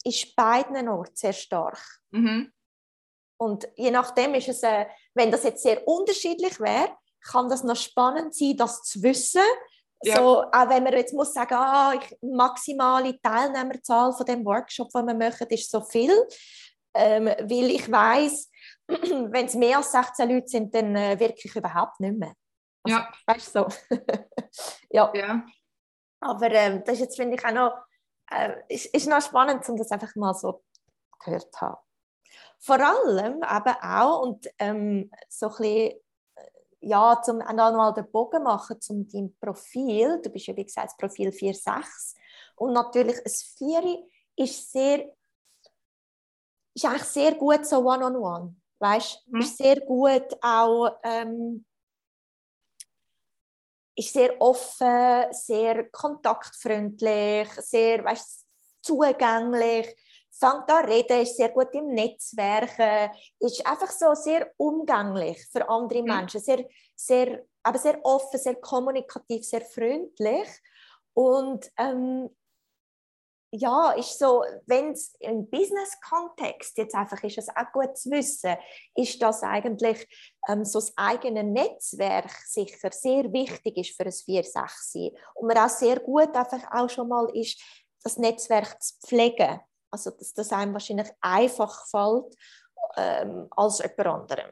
[0.03, 1.81] ist beiden Orten sehr stark.
[2.11, 2.51] Mhm.
[3.39, 7.75] Und je nachdem ist es, äh, wenn das jetzt sehr unterschiedlich wäre, kann das noch
[7.75, 9.41] spannend sein, das zu wissen.
[10.03, 10.17] Ja.
[10.17, 15.07] So, auch wenn man jetzt muss sagen, ah, ich, maximale Teilnehmerzahl von dem Workshop, den
[15.07, 16.13] wir machen, ist so viel,
[16.93, 18.49] ähm, weil ich weiß,
[18.87, 22.33] wenn es mehr als 16 Leute sind, dann äh, wirke ich überhaupt nicht mehr.
[22.83, 23.11] Also, ja.
[23.25, 23.95] Weißt du, so.
[24.89, 25.11] ja.
[25.13, 25.45] ja.
[26.19, 27.73] Aber ähm, das ist jetzt, finde ich, auch noch
[28.31, 30.63] äh, ist, ist noch spannend, um das einfach mal so
[31.23, 31.77] gehört zu haben.
[32.59, 35.91] Vor allem eben auch, und ähm, so ein bisschen,
[36.35, 36.49] äh,
[36.81, 40.21] ja, zum auch nochmal den Bogen machen zum deinem Profil.
[40.21, 42.15] Du bist ja, wie gesagt, das Profil 4.6.
[42.55, 44.03] Und natürlich, ein 4
[44.35, 45.13] ist sehr,
[46.73, 48.15] ist eigentlich sehr gut so one-on-one.
[48.15, 49.39] -on -one, weißt mhm.
[49.39, 51.65] Ist sehr gut auch, ähm,
[53.97, 58.45] ist sehr offen, sehr kontaktfreundlich, sehr weißt,
[58.81, 59.87] zugänglich,
[60.29, 66.01] fängt an reden, ist sehr gut im Netzwerken, ist einfach so sehr umgänglich für andere
[66.01, 66.09] mhm.
[66.09, 66.63] Menschen, sehr,
[66.95, 70.47] sehr, aber sehr offen, sehr kommunikativ, sehr freundlich.
[71.13, 72.29] Und ähm,
[73.51, 78.55] ja, ist so, wenn es im Business-Kontext jetzt einfach ist, es auch gut zu wissen,
[78.93, 80.07] ist das eigentlich
[80.47, 85.69] ähm, so das eigene Netzwerk sicher sehr wichtig ist für ein 4-6 und man auch
[85.69, 87.61] sehr gut einfach auch schon mal ist,
[88.03, 89.59] das Netzwerk zu pflegen.
[89.91, 92.35] Also, dass das einem wahrscheinlich einfach fällt
[92.97, 94.51] ähm, als jemand anderem.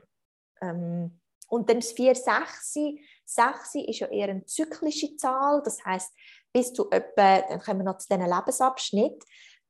[0.62, 6.12] Ähm, und dann das 4-6, 6 ist ja eher eine zyklische Zahl, das heißt
[6.56, 9.22] bis du etwa, dann kommen wir noch zu diesen Lebensabschnitt,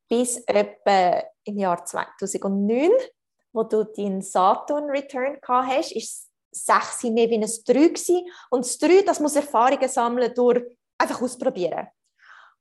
[0.08, 2.92] bis etwa im Jahr 2009,
[3.56, 8.28] wo du deinen Saturn-Return gehabt hast, ist 6 mehr wie ein 3 gewesen.
[8.50, 10.62] Und das 3, das muss Erfahrungen sammeln durch
[10.98, 11.88] einfach ausprobieren.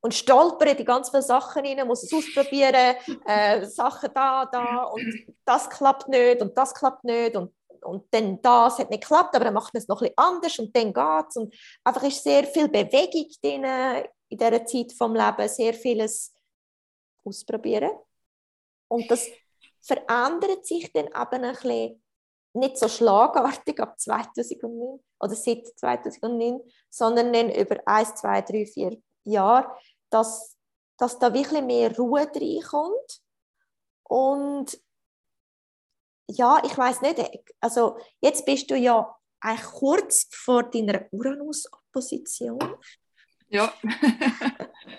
[0.01, 5.35] Und stolpern die ganz viele Sachen rein, muss es ausprobieren, äh, Sachen da, da und
[5.45, 7.53] das klappt nicht und das klappt nicht und
[7.85, 10.59] und dann das hat nicht geklappt, aber dann macht man es noch ein bisschen anders
[10.59, 11.37] und dann geht es.
[11.37, 13.65] Und einfach ist sehr viel Bewegung drin
[14.31, 16.35] in dieser Zeit vom Leben, sehr vieles
[17.25, 17.91] ausprobieren.
[18.89, 19.29] Und das
[19.85, 22.03] verändert sich dann eben ein bisschen
[22.55, 29.03] nicht so schlagartig ab 2009 oder seit 2009, sondern dann über 1, 2, 3, 4
[29.24, 29.76] Jahre,
[30.11, 30.57] dass,
[30.97, 33.20] dass da wirklich mehr Ruhe reinkommt.
[34.05, 34.80] Und
[36.28, 37.20] ja, ich weiß nicht,
[37.61, 42.59] also jetzt bist du ja eigentlich kurz vor deiner Uranus-Opposition.
[43.49, 43.72] Ja.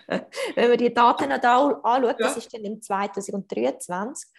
[0.56, 2.28] Wenn man die Daten noch da anschaut, ja.
[2.28, 4.30] das ist dann im 2023.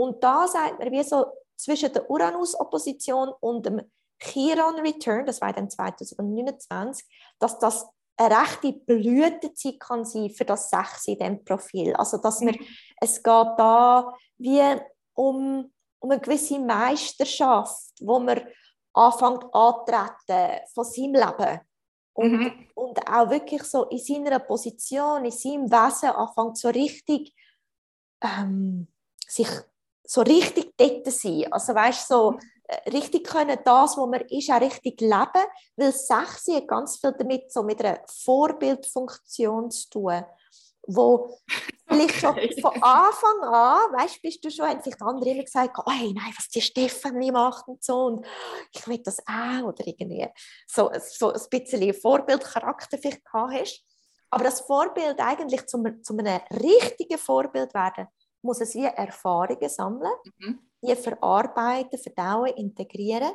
[0.00, 1.26] Und da sagt man, wie so
[1.56, 3.82] zwischen der Uranus-Opposition und dem
[4.18, 7.06] Chiron-Return, das war dann 2029,
[7.38, 7.86] dass das
[8.16, 11.94] eine rechte Blütezeit kann sein für das Sechs in diesem Profil.
[11.96, 12.66] Also, dass man, mhm.
[12.98, 14.62] es geht da wie
[15.14, 18.40] um, um eine gewisse Meisterschaft, wo man
[18.94, 21.60] anfängt antreten von seinem Leben.
[22.14, 22.68] Und, mhm.
[22.74, 27.34] und auch wirklich so in seiner Position, in seinem Wesen anfängt so richtig
[28.22, 28.88] ähm,
[29.26, 29.48] sich
[30.10, 31.46] so richtig dort sein.
[31.52, 35.46] Also weißt so äh, richtig können das, wo man ist, auch richtig leben,
[35.76, 40.24] weil Sechse hat ganz viel damit so mit einer Vorbildfunktion zu tun,
[40.88, 41.38] wo
[41.88, 42.50] vielleicht okay.
[42.52, 46.12] schon von Anfang an, weißt, bist du schon, haben vielleicht andere immer gesagt, oh, hey,
[46.12, 48.26] nein, was die Stefanie macht und so und
[48.72, 50.26] ich will das auch oder irgendwie
[50.66, 53.84] so, so ein bisschen Vorbildcharakter vielleicht gehabt hast.
[54.32, 58.08] Aber das Vorbild eigentlich zu einem richtigen Vorbild werden,
[58.42, 60.58] muss es wie Erfahrungen sammeln, mhm.
[60.82, 63.32] die verarbeiten, verdauen, integrieren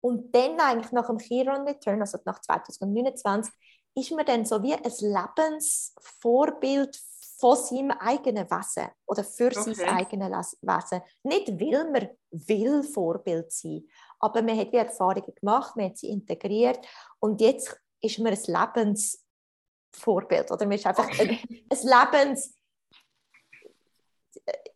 [0.00, 3.52] und dann eigentlich nach dem Chiron Return, also nach 2029,
[3.94, 7.00] ist man dann so wie ein Lebensvorbild
[7.38, 9.72] von seinem eigenen Wesen oder für okay.
[9.74, 11.00] sein eigenes Wesen.
[11.24, 13.86] Nicht, weil man will Vorbild sein,
[14.20, 16.86] aber man hat wie Erfahrungen gemacht, man hat sie integriert
[17.18, 21.40] und jetzt ist man ein Lebensvorbild oder man ist einfach okay.
[21.42, 21.78] ein, ein
[22.22, 22.54] Lebens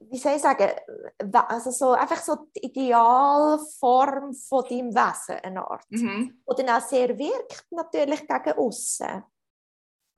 [0.01, 0.71] wie soll ich sagen,
[1.33, 5.85] also so, einfach so die Idealform von deinem Wesen, eine Art.
[5.91, 6.41] Mhm.
[6.45, 9.23] Und dann auch sehr wirkt natürlich gegen außen.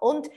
[0.00, 0.30] Und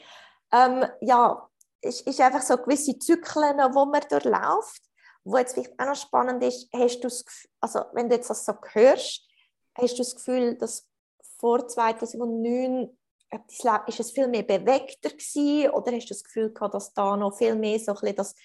[0.51, 1.49] ähm, ja,
[1.81, 4.83] es ist einfach so gewisse Zyklen, wo man durchläuft.
[5.23, 8.29] Wo jetzt vielleicht auch noch spannend ist, hast du das Gefühl, also wenn du jetzt
[8.29, 9.27] das so hörst,
[9.75, 10.87] hast du das Gefühl, dass
[11.37, 12.89] vor 2009
[13.87, 17.37] ist es viel mehr bewegter gewesen, oder hast du das Gefühl gehabt, dass da noch
[17.37, 18.35] viel mehr so ein bisschen das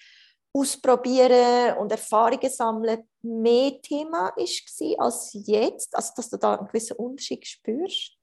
[0.59, 5.95] Ausprobieren und Erfahrungen sammeln mehr Thema war als jetzt?
[5.95, 8.17] Also, dass du da einen gewissen Unterschied spürst?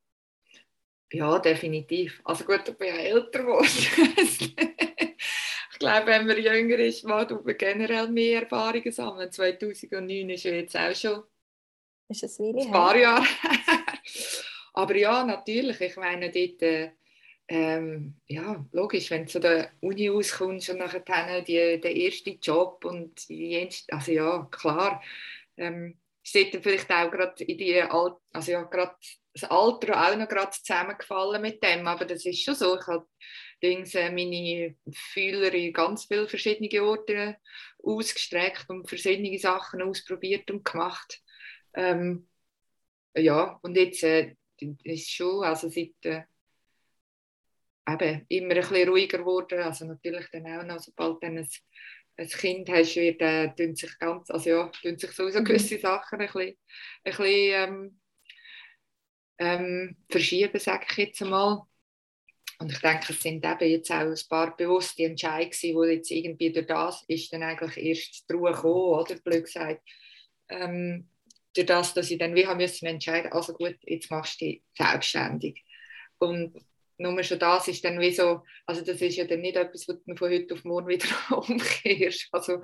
[1.12, 2.20] Ja, definitiv.
[2.24, 3.66] Also gut, ich bin ja älter geworden.
[4.16, 9.30] ich glaube, wenn man jünger ist, man generell mehr Erfahrungen sammeln.
[9.30, 11.22] 2009 ist ja jetzt auch schon
[12.08, 13.26] ist ein paar Jahre
[14.74, 15.80] Aber ja, natürlich.
[15.80, 16.92] Ich meine, dort...
[17.46, 21.94] Äh, ähm, ja, logisch, wenn du zu der Uni auskommst und nachher dann die, der
[21.94, 25.02] erste Job und die, also ja, klar,
[25.56, 28.94] ähm, ist vielleicht auch gerade in die, Al also ja, gerade
[29.34, 33.06] das Alter auch noch gerade zusammengefallen mit dem, aber das ist schon so, ich habe
[33.62, 37.36] Dings, äh, meine Fühler in ganz viele verschiedene Orte
[37.82, 41.20] ausgestreckt und verschiedene Sachen ausprobiert und gemacht.
[41.74, 42.28] Ähm,
[43.16, 44.36] ja, und jetzt äh,
[44.84, 46.22] ist schon, also seit äh,
[47.88, 49.60] eben immer ein bisschen ruhiger geworden.
[49.60, 51.48] Also natürlich dann auch noch, sobald dann ein,
[52.16, 55.44] ein Kind hast, wird, äh, tun sich ganz, also ja, tun sich sowieso mhm.
[55.44, 56.56] gewisse Sachen ein bisschen, ein
[57.04, 58.00] bisschen ähm,
[59.38, 61.62] ähm, verschieben, sage ich jetzt einmal.
[62.60, 65.50] Und ich denke, es sind eben jetzt auch ein paar bewusste Entscheidungen,
[65.88, 69.82] die jetzt irgendwie durch das ist dann eigentlich erst Ruhe gekommen, oder blöd gesagt.
[70.48, 71.08] Ähm,
[71.54, 74.62] durch das, dass ich dann wie haben müssen entscheiden, also gut, jetzt machst du dich
[74.76, 75.62] selbstständig.
[76.18, 76.54] Und
[76.98, 80.02] nur schon das ist dann wie so, also das ist ja dann nicht etwas, was
[80.04, 81.06] du von heute auf morgen wieder
[81.48, 82.60] umkehrst, also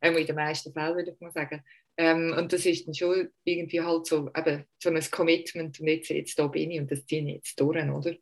[0.00, 1.62] ähm, in den meisten Fällen würde ich mal sagen.
[1.98, 6.10] Ähm, und das ist dann schon irgendwie halt so, eben, so ein Commitment und jetzt,
[6.10, 8.12] jetzt da bin ich und das ziehe ich jetzt durch, oder?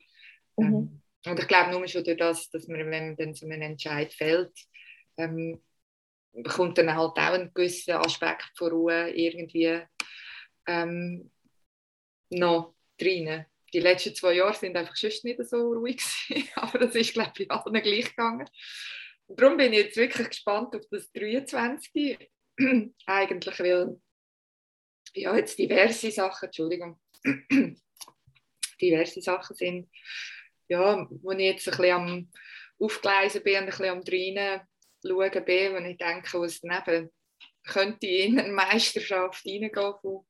[0.57, 0.65] Mhm.
[0.65, 3.63] Ähm, und ich glaube nur schon durch das, dass man, wenn man dann so einen
[3.63, 4.53] Entscheid fällt,
[5.17, 5.61] ähm,
[6.45, 9.81] kommt dann halt auch ein gewisser Aspekt von Ruhe irgendwie
[10.67, 11.31] ähm,
[12.31, 16.01] noch rein die letzten zwei Jahre sind einfach schon nicht so ruhig
[16.55, 18.49] aber das ist glaube ich allen gleich gegangen.
[19.27, 22.31] Und darum bin ich jetzt wirklich gespannt auf das 23.
[23.07, 24.01] Eigentlich, weil
[25.15, 27.01] ja jetzt diverse Sachen, Entschuldigung,
[28.81, 29.91] diverse Sachen sind,
[30.69, 32.31] ja, wo ich jetzt ein bisschen am
[32.79, 34.61] Aufgleisen bin und ein bisschen am Drinnen
[35.05, 37.11] schauen bin, wo ich denke, was neben
[37.67, 40.27] könnte in eine Meisterschaft reingehen von,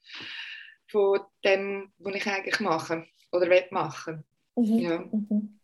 [0.89, 4.25] von dem, was ich eigentlich mache oder will machen.
[4.57, 4.79] Mhm.
[4.79, 4.99] Ja.
[4.99, 5.61] Mhm.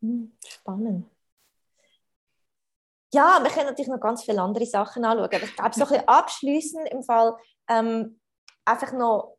[0.00, 0.32] mhm.
[0.46, 1.06] Spannend.
[3.14, 5.88] ja, wir können natürlich noch ganz viele andere Sachen anschauen, aber ich glaube, so ein
[5.88, 7.36] bisschen abschliessend im Fall
[7.68, 8.18] ähm,
[8.64, 9.36] einfach noch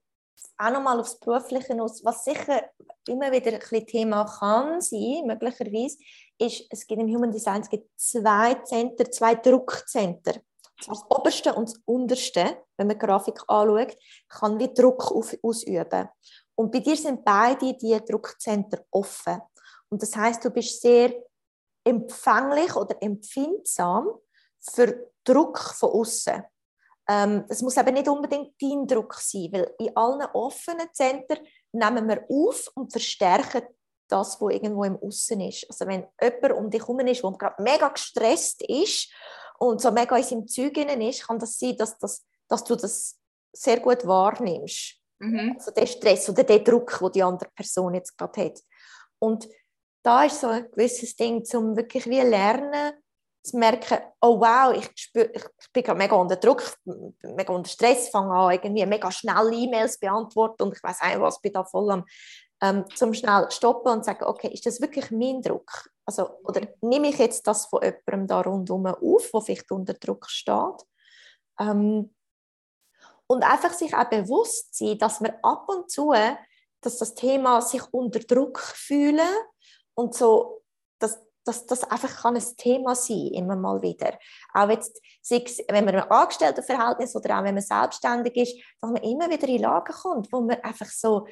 [0.57, 2.63] auch nochmal aufs Berufliche aus, was sicher
[3.07, 5.97] immer wieder ein bisschen Thema kann sein, möglicherweise,
[6.38, 10.36] ist, es gibt im Human Design es gibt zwei Center, zwei Druckcenter.
[10.86, 13.95] Das oberste und das unterste, wenn man die Grafik anschaut,
[14.27, 16.09] kann wie Druck auf, ausüben.
[16.56, 19.41] Und bei dir sind beide die Druckcenter offen.
[19.89, 21.14] Und das heißt, du bist sehr
[21.84, 24.08] empfänglich oder empfindsam
[24.60, 26.43] für Druck von außen.
[27.10, 32.08] Ähm, das muss eben nicht unbedingt dein Druck sein, weil in allen offenen Zentren nehmen
[32.08, 33.64] wir auf und verstärken
[34.08, 35.66] das, was irgendwo im Aussen ist.
[35.70, 39.12] Also wenn jemand um dich herum ist, der gerade mega gestresst ist
[39.60, 43.20] und so mega in seinem Zeug ist, kann das sein, dass, das, dass du das
[43.51, 45.03] sehr gut wahrnimmst.
[45.20, 45.53] Mhm.
[45.55, 48.59] Also der Stress oder der Druck, den die andere Person jetzt gerade hat.
[49.20, 49.47] Und
[50.03, 52.93] da ist so ein gewisses Ding, um wirklich wie lernen,
[53.43, 55.43] zu merken, oh wow, ich, spür, ich
[55.74, 60.64] bin gerade mega unter Druck, mega unter Stress, fange an, irgendwie mega schnell E-Mails beantworten
[60.64, 62.05] und ich weiß nicht was, bin da voll am,
[62.61, 65.89] ähm, zum schnell stoppen und sagen, okay, ist das wirklich mein Druck?
[66.05, 70.30] Also, oder nehme ich jetzt das von jemandem da rundherum auf, der vielleicht unter Druck
[70.30, 70.86] steht?
[71.59, 72.14] Ähm,
[73.28, 76.13] und einfach sich auch bewusst sein, dass man ab und zu,
[76.82, 79.30] dass das Thema sich unter Druck fühlen
[79.95, 80.61] und so,
[80.99, 84.17] dass dass das einfach kann ein Thema sein immer mal wieder.
[84.53, 89.30] Auch jetzt, wenn man im Angestelltenverhältnis oder auch wenn man selbstständig ist, dass man immer
[89.30, 91.28] wieder in Lagen kommt, wo man einfach so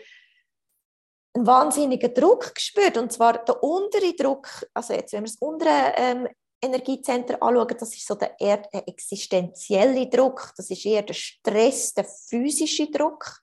[1.34, 2.98] einen wahnsinnigen Druck spürt.
[2.98, 6.28] Und zwar der untere Druck, also jetzt, wenn wir das untere ähm,
[6.62, 11.94] Energiezentrum anschauen, das ist so der eher der existenzielle Druck, das ist eher der Stress,
[11.94, 13.42] der physische Druck.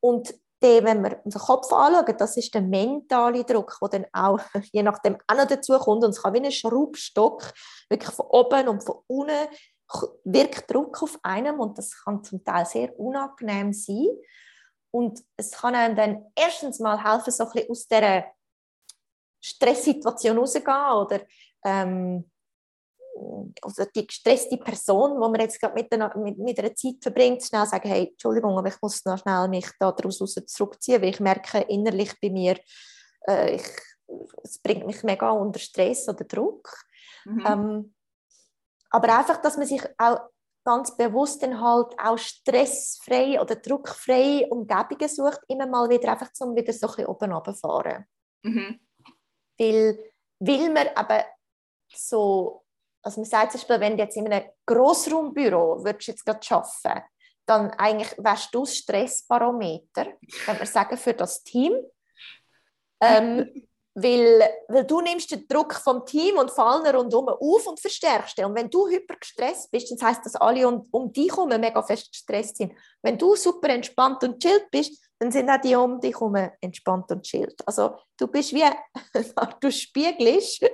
[0.00, 4.40] Und der, wenn wir unseren Kopf anschauen, das ist der mentale Druck, der dann auch
[4.72, 6.04] je nachdem auch noch dazu kommt.
[6.04, 7.52] Und es kann wie ein Schraubstock,
[7.88, 9.48] wirklich von oben und von unten
[10.24, 14.08] wirkt Druck auf einem und das kann zum Teil sehr unangenehm sein.
[14.90, 18.24] Und es kann einem dann erstens mal helfen, so ein bisschen aus dieser
[19.40, 21.20] Stresssituation rauszugehen oder
[21.64, 22.30] ähm,
[23.62, 27.42] also die gestresste Person, die man jetzt gerade mit, einer, mit, mit einer Zeit verbringt,
[27.42, 31.60] schnell sagen, hey, Entschuldigung, aber ich muss noch schnell mich daraus zurückziehen, weil ich merke
[31.60, 32.58] innerlich bei mir,
[33.26, 33.66] äh, ich,
[34.42, 36.70] es bringt mich mega unter Stress oder Druck.
[37.24, 37.44] Mhm.
[37.46, 37.94] Ähm,
[38.90, 40.20] aber einfach, dass man sich auch
[40.64, 46.54] ganz bewusst dann halt auch stressfrei oder druckfreie Umgebungen sucht, immer mal wieder einfach zum
[46.54, 48.06] wieder so ein bisschen oben runterfahren.
[48.42, 48.80] Mhm.
[49.58, 51.24] Weil, weil man aber
[51.94, 52.64] so
[53.02, 57.04] also man sagt zum Beispiel, wenn du jetzt in einem Grossraumbüro würdest jetzt gerade arbeiten
[57.48, 60.06] dann eigentlich wärst du das Stressbarometer,
[60.44, 61.72] kann man sagen, für das Team.
[63.00, 63.50] Ähm,
[63.94, 68.38] weil, weil du nimmst den Druck vom Team und von allen rundherum auf und verstärkst
[68.38, 68.44] den.
[68.44, 72.12] Und wenn du hypergestresst bist, dann heißt das alle um, um dich herum mega fest
[72.12, 72.74] gestresst sind.
[73.02, 77.10] Wenn du super entspannt und chillt bist, dann sind auch die um dich herum entspannt
[77.10, 77.60] und chillt.
[77.66, 78.62] Also du bist wie,
[79.60, 80.64] du spiegelst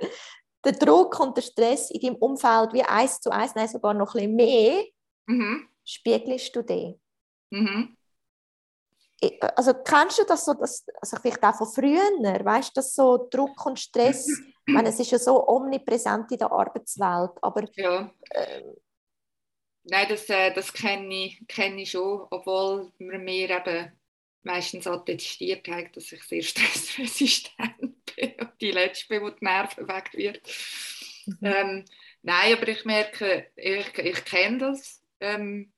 [0.65, 4.15] der Druck und der Stress in deinem Umfeld wie eins zu eins, nein, sogar noch
[4.15, 4.83] ein bisschen mehr,
[5.27, 5.69] mhm.
[5.83, 6.99] spiegelst du den.
[7.51, 7.95] Mhm.
[9.55, 12.01] Also kennst du das so, dass, also vielleicht auch von früher,
[12.43, 14.27] weißt du, dass so Druck und Stress,
[14.67, 17.63] ich meine, es ist ja so omnipräsent in der Arbeitswelt, aber...
[17.75, 18.11] Ja.
[18.31, 18.75] Ähm,
[19.87, 23.91] Nein, das, äh, das kenne ich, kenn ich schon, obwohl wir mir eben
[24.45, 29.87] meistens attestiert haben, dass ich sehr stressresistent bin und die Letzte bin, die die Nerven
[29.87, 30.41] weg wird.
[31.25, 31.37] Mhm.
[31.41, 31.85] Ähm,
[32.21, 35.01] nein, aber ich merke, ich, ich kenne das.
[35.19, 35.71] Ähm,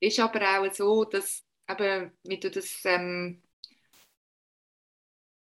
[0.00, 3.42] ist aber auch so, dass, eben, wie du das ähm,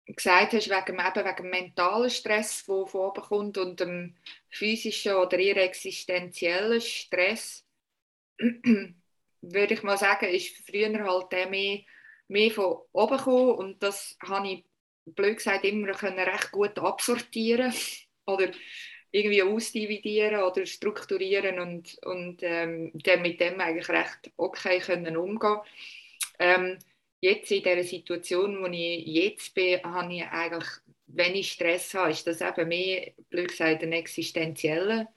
[0.05, 4.15] gesagt hast, wegen, eben wegen dem mentalen Stress, der von oben kommt und dem
[4.49, 7.65] physischen oder eher existenziellen Stress,
[8.37, 11.79] würde ich mal sagen, ist früher halt der mehr
[12.33, 14.65] mehr von oben gekommen und das habe ich,
[15.05, 17.73] blöd gesagt, immer können recht gut absortieren
[18.25, 18.49] oder
[19.11, 25.59] irgendwie ausdividieren oder strukturieren und, und ähm, dann mit dem eigentlich recht okay können umgehen
[26.39, 26.79] ähm,
[27.23, 30.67] Jetzt in der Situation, wo ich jetzt bin, habe ich eigentlich,
[31.07, 35.07] wenn ich Stress habe, ist das eben mehr, blöd gesagt, ein existenzieller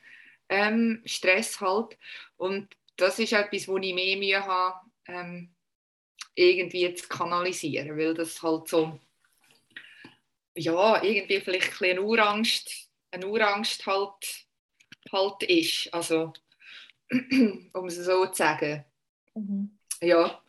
[0.49, 1.99] ähm, Stress halt.
[2.37, 5.56] Und das ist etwas, wo ich mehr Mühe habe, ähm,
[6.37, 9.01] irgendwie zu kanalisieren, weil das halt so,
[10.55, 14.47] ja, irgendwie vielleicht ein eine Urangst, eine Urangst halt,
[15.11, 16.32] halt ist, also
[17.11, 18.84] um es so zu sagen.
[19.34, 19.78] Mhm.
[20.01, 20.43] Ja,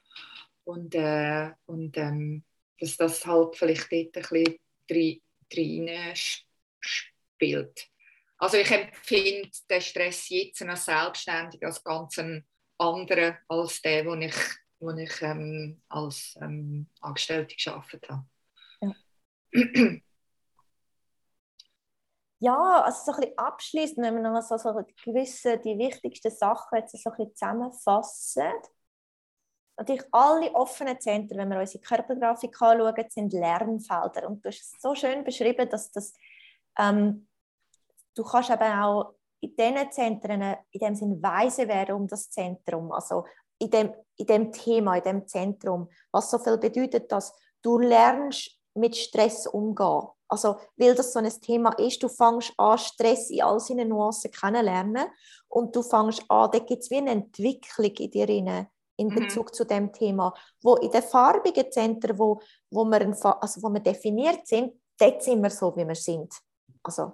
[0.65, 2.43] und, äh, und ähm,
[2.79, 4.53] dass das halt vielleicht dort ein
[5.49, 6.13] bisschen rein
[6.79, 7.89] spielt.
[8.37, 12.19] Also ich empfinde den Stress jetzt als selbstständig als ganz
[12.77, 14.35] anderen als der, den ich,
[14.79, 18.25] den ich ähm, als ähm, Angestellte gearbeitet habe.
[18.81, 18.93] Ja.
[22.39, 24.73] ja, also so ein bisschen abschließend, wenn wir noch so, so
[25.03, 28.51] gewisse, die wichtigsten Sachen jetzt so ein bisschen zusammenfassen.
[29.77, 34.27] Natürlich alle offenen Zentren, wenn wir unsere Körpergrafik anschauen, sind Lernfelder.
[34.27, 36.13] Und du hast es so schön beschrieben, dass das,
[36.79, 37.27] ähm,
[38.15, 42.91] du kannst eben auch in diesen Zentren in dem Sinn weise werden um das Zentrum,
[42.91, 43.25] also
[43.59, 48.57] in dem, in dem Thema, in dem Zentrum, was so viel bedeutet, dass du lernst
[48.73, 50.07] mit Stress umgehen.
[50.29, 54.31] Also, weil das so ein Thema ist, du fängst an, Stress in all seinen Nuancen
[54.31, 55.07] kennenlernen
[55.47, 59.15] und du fängst an, da gibt es wie eine Entwicklung in dir rein, in mhm.
[59.15, 59.53] Bezug mhm.
[59.53, 63.01] zu dem Thema, wo in den farbigen Zentren, wo, wo, wir,
[63.41, 66.33] also wo wir definiert sind, dort sind wir so, wie wir sind.
[66.83, 67.13] Also,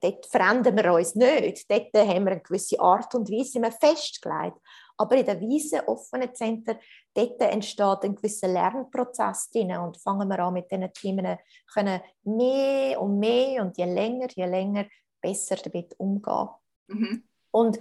[0.00, 1.70] dort verändern wir uns nicht.
[1.70, 4.56] Dort haben wir eine gewisse Art und Weise festgelegt.
[4.98, 6.78] Aber in den weisen, offenen Zentren,
[7.14, 11.38] dort entsteht ein gewisser Lernprozess drin und fangen wir an mit diesen Themen,
[11.72, 14.86] können mehr und mehr und je länger, je länger
[15.20, 16.48] besser damit umgehen.
[16.88, 17.28] Mhm.
[17.50, 17.78] Und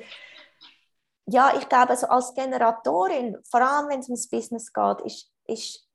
[1.25, 5.87] ja, ich glaube, also als Generatorin, vor allem wenn es ums Business geht, ist, ist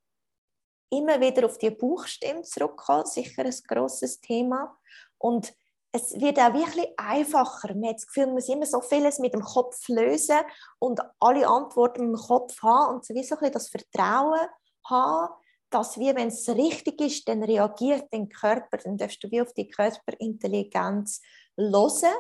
[0.91, 4.77] immer wieder auf die Buchstimme zurückkommen, sicher ein grosses Thema.
[5.17, 5.55] Und
[5.93, 7.75] es wird auch wirklich einfacher.
[7.75, 10.39] Man hat das Gefühl, man muss immer so vieles mit dem Kopf lösen
[10.79, 14.49] und alle Antworten im Kopf haben und so wie so ein bisschen das Vertrauen
[14.87, 15.35] haben,
[15.69, 19.53] dass wir, wenn es richtig ist, dann reagiert dein Körper, dann darfst du wie auf
[19.53, 21.21] die Körperintelligenz
[21.57, 22.15] hören.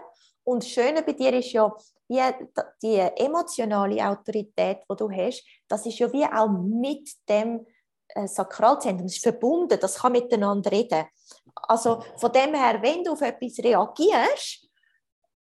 [0.44, 1.74] Und das Schöne bei dir ist ja,
[2.08, 2.20] wie
[2.82, 7.66] die emotionale Autorität, die du hast, das ist ja wie auch mit dem
[8.08, 11.04] äh, Sakralzentrum, es ist verbunden, das kann miteinander reden.
[11.54, 14.68] Also von dem her, wenn du auf etwas reagierst,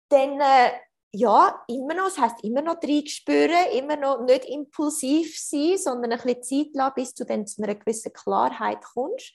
[0.09, 0.71] dann äh,
[1.13, 6.19] ja, immer noch, das heisst immer noch reinspüren, immer noch nicht impulsiv sein, sondern ein
[6.19, 9.33] bisschen Zeit lassen, bis du dann zu einer gewissen Klarheit kommst.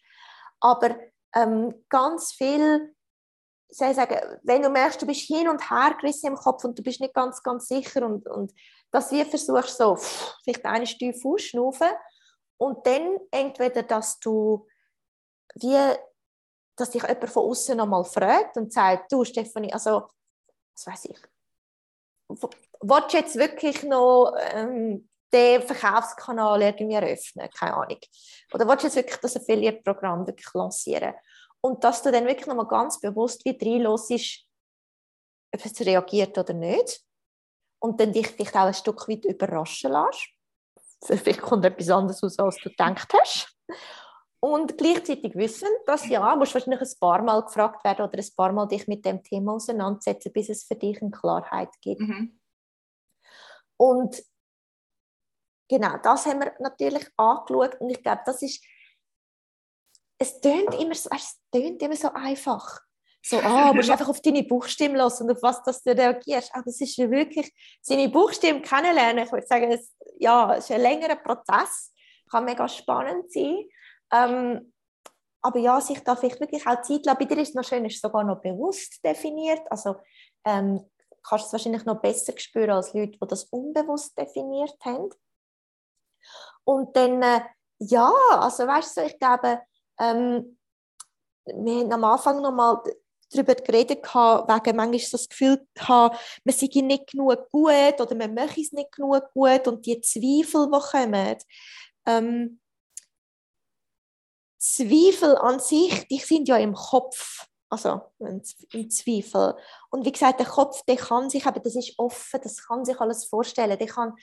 [0.61, 0.97] Aber
[1.35, 2.95] ähm, ganz viel,
[3.69, 6.83] ich sagen, wenn du merkst, du bist hin und her gerissen im Kopf und du
[6.83, 8.53] bist nicht ganz, ganz sicher und, und
[8.91, 9.97] dass wir versuchst so,
[10.45, 11.89] vielleicht eine Stufe ausschnaufen
[12.59, 14.67] und dann entweder, dass du
[15.55, 15.97] wie
[16.77, 20.09] dass dich jemand von außen nochmal fragt und sagt, du Stefanie, also,
[20.75, 21.19] was weiß ich,
[22.29, 27.49] willst du jetzt wirklich noch ähm, den Verkaufskanal irgendwie eröffnen?
[27.51, 27.99] Keine Ahnung.
[28.53, 31.15] Oder willst du jetzt wirklich das Affiliate-Programm wirklich lancieren?
[31.61, 34.45] Und dass du dann wirklich nochmal ganz bewusst wie drin los ist,
[35.55, 37.01] ob es reagiert oder nicht.
[37.81, 40.29] Und dann dich vielleicht auch ein Stück weit überraschen lässt.
[41.05, 43.57] Vielleicht kommt etwas anderes aus, als du gedacht hast.
[44.45, 48.51] Und gleichzeitig wissen, dass ja, musst wahrscheinlich ein paar Mal gefragt werden oder ein paar
[48.51, 52.01] Mal dich mit dem Thema auseinandersetzen, bis es für dich eine Klarheit gibt.
[52.01, 52.41] Mhm.
[53.77, 54.21] Und
[55.69, 58.65] genau, das haben wir natürlich angeschaut und ich glaube, das ist,
[60.19, 62.81] es tönt immer, so, es tönt immer so einfach.
[63.25, 66.53] So, ah, du musst einfach auf deine Buchstimme lassen und auf was dass du reagierst.
[66.53, 70.81] Aber das ist wirklich, seine Buchstimme kennenlernen, ich würde sagen, es, ja, es ist ein
[70.81, 71.93] längerer Prozess,
[72.29, 73.69] kann mega spannend sein.
[74.13, 74.73] Ähm,
[75.43, 77.19] aber ja, sich da vielleicht wirklich auch Zeit lassen.
[77.19, 79.63] Bei dir ist es noch schön, ist sogar noch bewusst definiert.
[79.71, 79.97] Also
[80.45, 80.89] ähm,
[81.23, 85.11] kannst du es wahrscheinlich noch besser spüren als Leute, die das unbewusst definiert haben.
[86.65, 87.41] Und dann, äh,
[87.81, 89.61] ja, also weißt du, ich glaube,
[89.99, 90.59] ähm,
[91.45, 92.81] wir haben am Anfang noch mal
[93.33, 98.61] darüber geredet, wegen manchmal das Gefühl haben, man sei nicht genug gut oder man möchte
[98.61, 101.39] es nicht genug gut und die Zweifel, die kommen.
[102.07, 102.61] Ähm,
[104.63, 108.45] Zweifel an sich, die sind ja im Kopf, also im
[108.91, 109.57] Zweifel.
[109.91, 113.01] Und wie gesagt, der Kopf, der kann sich, aber das ist offen, das kann sich
[113.01, 113.77] alles vorstellen.
[113.77, 114.15] Der kann,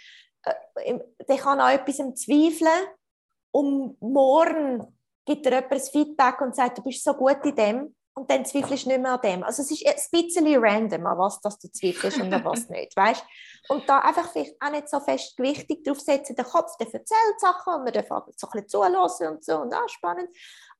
[0.43, 0.97] äh,
[1.27, 2.87] der kann an etwas zweifeln
[3.51, 8.29] und morgen gibt er jemand Feedback und sagt, du bist so gut in dem und
[8.29, 9.43] dann zweifelst du nicht mehr an dem.
[9.43, 12.93] Also es ist ein bisschen random, an was dass du zweifelst und an was nicht,
[12.95, 13.23] weißt?
[13.69, 17.39] Und da einfach vielleicht auch nicht so fest gewichtig drauf setzen, der Kopf, der erzählt
[17.39, 20.27] Sachen und man darf so ein bisschen zulassen und so und auch spannend.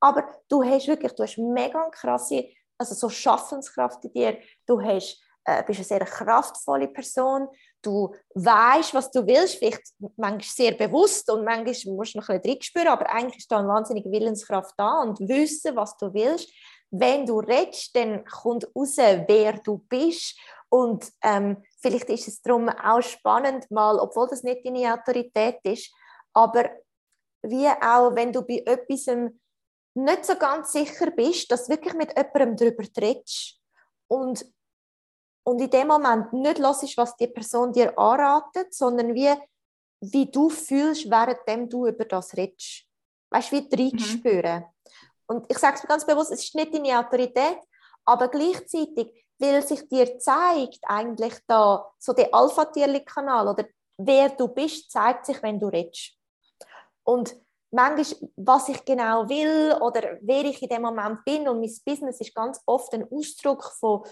[0.02, 2.46] Aber du hast wirklich, du hast mega krasse,
[2.78, 7.48] also so Schaffenskraft in dir, du hast, äh, bist eine sehr kraftvolle Person,
[7.82, 12.42] du weißt, was du willst, vielleicht manchmal sehr bewusst und manchmal musst du noch ein
[12.42, 16.52] bisschen spüren, aber eigentlich ist da eine wahnsinnige Willenskraft da und wissen, was du willst
[16.92, 20.38] wenn du redest, dann kommt raus, wer du bist.
[20.70, 25.92] Und ähm, vielleicht ist es darum auch spannend, mal, obwohl das nicht deine Autorität ist,
[26.34, 26.70] aber
[27.42, 29.08] wie auch, wenn du bei etwas
[29.96, 33.60] nicht so ganz sicher bist, dass wirklich mit jemandem darüber redest
[34.08, 34.46] und,
[35.44, 39.34] und in dem Moment nicht hörst, was die Person dir anratet, sondern wie,
[40.02, 42.86] wie du fühlst, während du über das redest.
[43.32, 44.00] Weißt du, wie die mhm.
[45.30, 47.60] Und ich sage es mir ganz bewusst, es ist nicht deine Autorität,
[48.04, 53.66] aber gleichzeitig, weil sich dir zeigt, eigentlich da so der Alpha-Tierli-Kanal oder
[53.98, 56.18] wer du bist, zeigt sich, wenn du redest.
[57.04, 57.36] Und
[57.70, 62.20] manchmal, was ich genau will oder wer ich in dem Moment bin und mein Business
[62.20, 64.04] ist ganz oft ein Ausdruck von,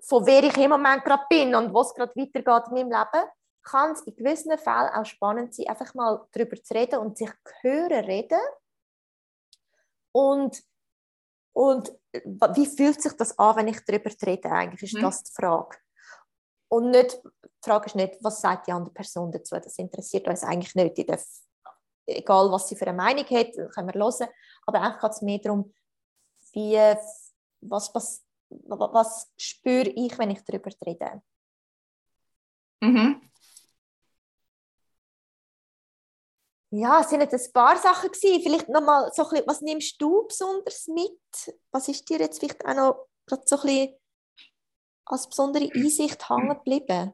[0.00, 3.28] von wer ich im Moment gerade bin und was gerade weitergeht in meinem Leben,
[3.64, 7.30] kann es in gewissen Fällen auch spannend sein, einfach mal darüber zu reden und sich
[7.62, 8.40] hören reden
[10.12, 10.62] und
[11.54, 11.92] und
[12.54, 14.50] wie fühlt sich das an, wenn ich darüber rede?
[14.50, 15.02] Eigentlich ist hm.
[15.02, 15.76] das die Frage.
[16.68, 19.56] Und nicht, die Frage ist nicht, was sagt die andere Person dazu?
[19.56, 20.96] Das interessiert uns eigentlich nicht.
[20.96, 21.22] Die darf,
[22.06, 24.28] egal, was sie für eine Meinung hat, können wir hören.
[24.66, 25.74] Aber eigentlich geht es mehr darum,
[26.52, 26.76] wie,
[27.60, 31.22] was, was, was spüre ich, wenn ich darüber rede.
[32.80, 33.30] Mhm.
[36.74, 38.42] Ja, es sind jetzt ein paar Sachen gewesen.
[38.42, 41.20] Vielleicht nochmal so ein bisschen, was nimmst du besonders mit?
[41.70, 43.94] Was ist dir jetzt vielleicht auch noch gerade so ein bisschen
[45.04, 47.12] als besondere Einsicht hängen geblieben?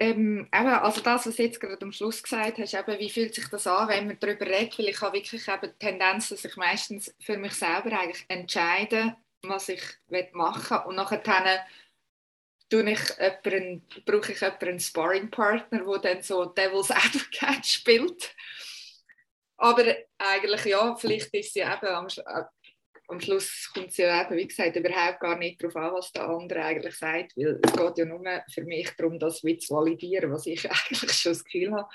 [0.00, 3.36] Ähm, eben, also das, was du jetzt gerade am Schluss gesagt hast, eben, wie fühlt
[3.36, 6.44] sich das an, wenn man darüber redet, weil ich habe wirklich eben die Tendenz, dass
[6.44, 9.82] ich meistens für mich selber eigentlich entscheide, was ich
[10.32, 11.22] machen will und nachher
[12.68, 18.34] tue ich jemanden, brauche ich jemanden, Sparring-Partner, der dann so Devil's Advocate spielt.
[19.56, 19.84] Aber
[20.18, 22.44] eigentlich ja, vielleicht ist sie eben am, äh,
[23.08, 26.62] am Schluss kommt sie eben, wie gesagt, überhaupt gar nicht darauf an, was der andere
[26.62, 30.64] eigentlich sagt, weil es geht ja nur für mich darum, das zu validieren, was ich
[30.70, 31.88] eigentlich schon das Gefühl habe.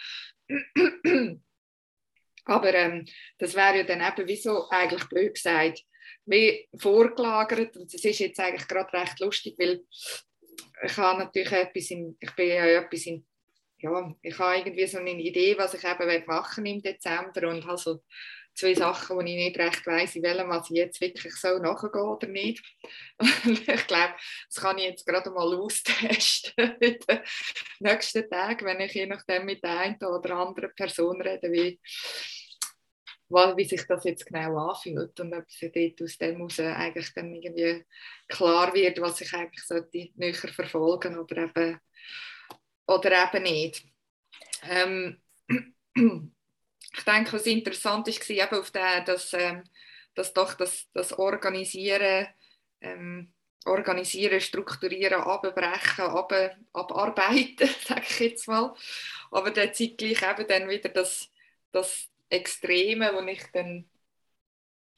[2.45, 3.05] Aber ähm,
[3.37, 5.83] das wäre ja dann eben, wieso eigentlich blöd gesagt,
[6.25, 7.77] wie vorgelagert.
[7.77, 9.81] Und es ist jetzt eigentlich gerade recht lustig, weil
[10.83, 13.25] ich habe natürlich etwas in, ich bin ja etwas in,
[13.79, 17.77] ja, ich habe irgendwie so eine Idee, was ich eben machen im Dezember und habe
[17.77, 18.01] so
[18.55, 22.03] zwei Sachen, wo ich nicht recht weiss, in welchem was ich jetzt wirklich so nachgehe
[22.03, 22.63] oder nicht.
[23.45, 24.13] Ich glaube,
[24.47, 27.19] das kann ich jetzt gerade mal austesten in den
[27.79, 31.79] nächsten Tagen, wenn ich je nachdem mit der einen oder anderen Person rede, wie,
[33.33, 37.33] wie sich das jetzt genau anfühlt und ob es dort aus dem heraus eigentlich dann
[37.33, 37.85] irgendwie
[38.27, 41.79] klar wird, was ich eigentlich sollte näher verfolgen oder eben,
[42.87, 43.85] oder eben nicht.
[44.63, 45.21] Ähm,
[45.95, 49.63] ich denke, was interessant ist, war eben auf der, dass, ähm,
[50.15, 52.27] dass doch das, das Organisieren,
[52.81, 53.33] ähm,
[53.65, 56.33] Organisieren, Strukturieren, Abbrechen, ab,
[56.73, 58.75] Abarbeiten, sage ich jetzt mal,
[59.31, 61.29] aber dann zeitgleich eben dann wieder das,
[61.71, 63.85] das Extreme, wo ich dann,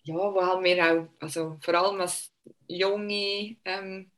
[0.03, 2.32] ja, wo halt mir auch, also vor allem als
[2.68, 4.12] junge ähm,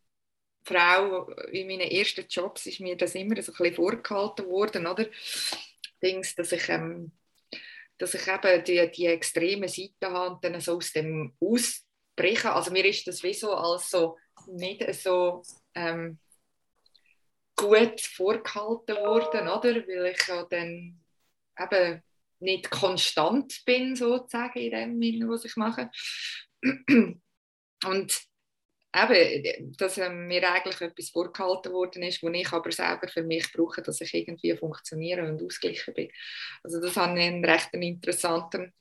[0.66, 5.08] Frau in meinen ersten Jobs ist mir das immer so ein bisschen vorgehalten worden, oder?
[6.04, 7.12] Dings, dass ich, ähm,
[7.98, 12.50] dass ich eben die, die extreme Seite habe und dann so aus dem ausbrechen.
[12.52, 14.18] Also mir ist das wie so als so
[14.48, 15.44] nicht so
[15.76, 16.20] ähm,
[17.56, 19.76] gut vorgehalten worden, oder?
[19.88, 21.00] Weil ich ja dann
[21.60, 22.04] eben
[22.40, 25.90] nicht konstant bin, sozusagen, in dem Sinne, was ich mache.
[27.86, 28.22] Und
[28.96, 33.82] eben, dass mir eigentlich etwas vorgehalten worden ist, wo ich aber selber für mich brauche,
[33.82, 36.10] dass ich irgendwie funktioniere und ausgeglichen bin.
[36.64, 38.74] Also das habe ich einen recht interessanten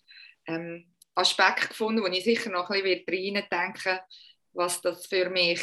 [0.46, 4.00] ähm, Aspekt gefunden, wo ich sicher noch ein bisschen rein denken
[4.56, 5.60] was das für mich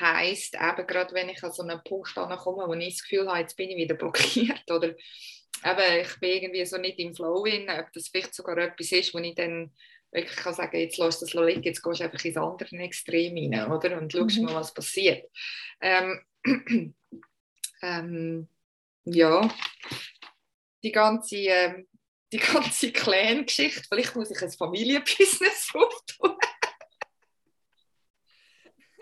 [0.00, 3.38] heißt, eben gerade wenn ich an so einen Punkt ankomme, wo ich das Gefühl habe,
[3.40, 4.94] jetzt bin ich wieder blockiert oder
[5.64, 9.14] eben, ich bin irgendwie so nicht im Flow in, ob das vielleicht sogar etwas ist,
[9.14, 9.72] wo ich dann
[10.12, 13.70] wirklich kann sagen, jetzt lass das liegen, jetzt gehst du einfach ins andere Extrem rein,
[13.70, 13.98] oder?
[13.98, 14.44] Und schaust mhm.
[14.44, 15.30] mal, was passiert.
[15.80, 16.24] Ähm,
[17.82, 18.48] ähm,
[19.04, 19.54] ja,
[20.82, 21.88] die ganze, ähm,
[22.32, 26.36] die ganze Clan-Geschichte, vielleicht muss ich ein Familienbusiness auftun.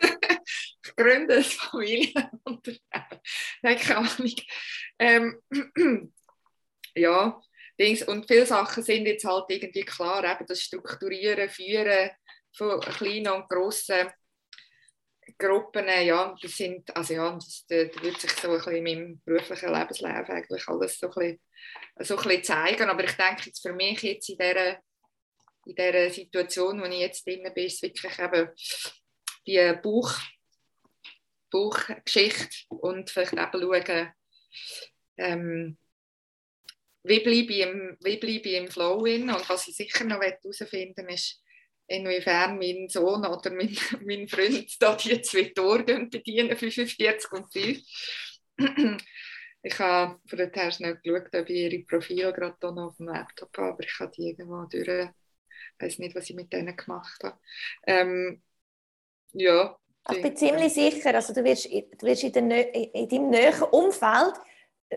[0.00, 2.80] ich gründe ein Familienunternehmen.
[3.62, 4.34] Nein, keine Ahnung.
[4.98, 5.40] Ähm,
[6.94, 7.40] ja,
[7.78, 8.02] Dings.
[8.02, 12.10] Und viele Sachen sind jetzt halt irgendwie klar, eben das Strukturieren, Führen
[12.56, 14.10] von kleinen und grossen
[15.38, 19.22] Gruppen, ja, das sind, also ja, das, das wird sich so ein bisschen in meinem
[19.24, 21.40] beruflichen Lebenslauf eigentlich alles so ein bisschen,
[22.00, 24.78] so ein bisschen zeigen, aber ich denke jetzt für mich jetzt in dieser,
[25.66, 28.50] in dieser Situation, wo ich jetzt drin bin, ist wirklich eben
[29.46, 30.12] die Buch,
[31.50, 34.12] Buchgeschichte und vielleicht eben schauen,
[35.16, 35.78] ähm,
[37.04, 39.30] wie bleibe ich im, wie bleibe ich im Flow in?
[39.30, 41.42] Und was ich sicher noch herausfinden ist,
[41.86, 47.78] inwiefern mein Sohn oder mein, mein Freund da die zwei Tore bedienen, 45 und 5.
[49.62, 53.56] Ich habe vorher schnell geschaut, ob ich ihre Profile gerade hier noch auf dem Laptop
[53.56, 55.08] habe, aber ich habe die irgendwo durch.
[55.78, 57.38] Ich weiß nicht, was ich mit denen gemacht habe.
[57.86, 58.42] Ähm,
[59.32, 59.76] ja.
[60.10, 64.34] Ich bin ziemlich sicher, also du wirst, du wirst in, der, in deinem näheren Umfeld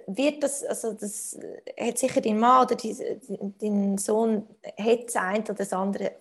[0.08, 1.38] wird das, also das
[1.80, 4.48] hat sicher dein Mann oder dein, dein Sohn
[4.78, 6.12] hat das eine oder das andere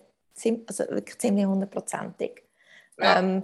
[0.67, 2.43] also wirklich ziemlich hundertprozentig.
[2.97, 3.19] Ja.
[3.19, 3.43] Ähm,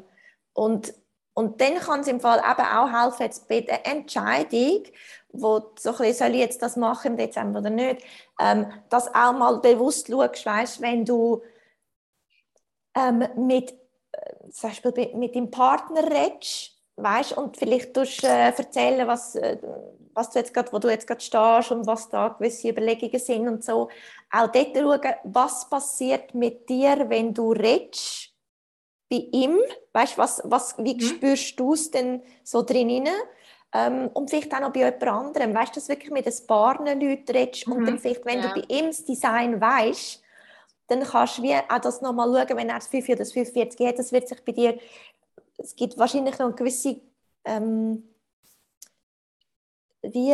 [0.54, 0.94] und,
[1.34, 4.84] und dann kann es im Fall eben auch helfen, jetzt bei der Entscheidung,
[5.30, 8.04] wo so ein bisschen, soll ich jetzt das machen im Dezember oder nicht,
[8.40, 11.42] ähm, dass auch mal bewusst schaust, weißt, wenn du
[12.96, 13.72] ähm, mit,
[14.12, 19.58] äh, zum Beispiel mit deinem Partner redest, weißt, und vielleicht tust, äh, erzählen, was, äh,
[20.14, 23.48] was du jetzt grad, wo du jetzt gerade stehst und was da gewisse Überlegungen sind
[23.48, 23.90] und so.
[24.32, 28.32] Auch dort schauen, was passiert mit dir, wenn du redest
[29.10, 29.58] bei ihm,
[29.94, 31.02] weißt, was, was, wie mhm.
[31.02, 33.08] spürst du es denn so drinnen?
[33.74, 36.78] Ähm, und vielleicht auch noch bei jemand anderem, weißt du, dass wirklich mit ein paar
[36.78, 37.74] Leuten redest mhm.
[37.74, 38.54] und dann vielleicht, wenn ja.
[38.54, 40.22] du bei ihm das Design weißt,
[40.88, 43.88] dann kannst du wie auch das nochmal schauen, wenn er das 45 oder das 45
[43.88, 44.78] hat, das wird sich bei dir
[45.64, 47.02] es gibt wahrscheinlich noch gewisse
[47.46, 48.04] ähm,
[50.02, 50.34] wie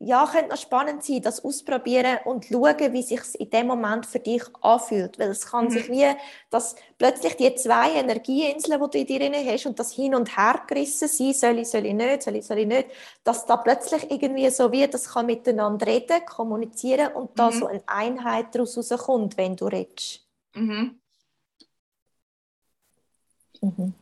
[0.00, 4.18] ja, könnte noch spannend sein, das ausprobieren und schauen, wie sich in dem Moment für
[4.18, 5.18] dich anfühlt.
[5.18, 5.70] Weil es kann mhm.
[5.70, 6.06] sich wie,
[6.50, 10.36] dass plötzlich die zwei Energieinseln, die du in dir drin hast und das hin und
[10.36, 12.88] her gerissen sein, soll ich, soll ich nicht, soll ich, soll ich nicht,
[13.22, 17.36] dass da plötzlich irgendwie so wie, das kann miteinander reden, kommunizieren und mhm.
[17.36, 20.20] da so eine Einheit daraus rauskommt, wenn du redest.
[20.54, 21.00] Mhm.
[23.62, 23.94] Mhm.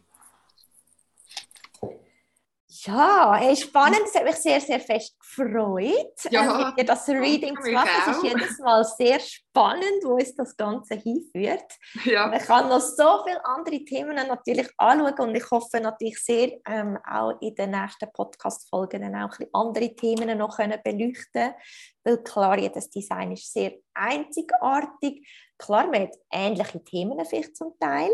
[2.84, 4.00] Ja, hey, spannend.
[4.06, 7.88] Es hat mich sehr, sehr fest gefreut, ja, äh, mit das Reading zu machen.
[8.09, 11.78] Es ist jedes Mal sehr spannend, wo es das Ganze hinführt.
[12.04, 12.26] Ja.
[12.26, 16.98] Man kann noch so viele andere Themen natürlich anschauen und ich hoffe natürlich sehr, ähm,
[17.09, 21.54] auch in den nächsten Podcast-Folgen dann auch ein andere Themen noch können beleuchten
[22.02, 25.24] Weil klar, jedes Design ist sehr einzigartig.
[25.56, 28.10] Klar, man hat ähnliche Themen vielleicht zum Teil,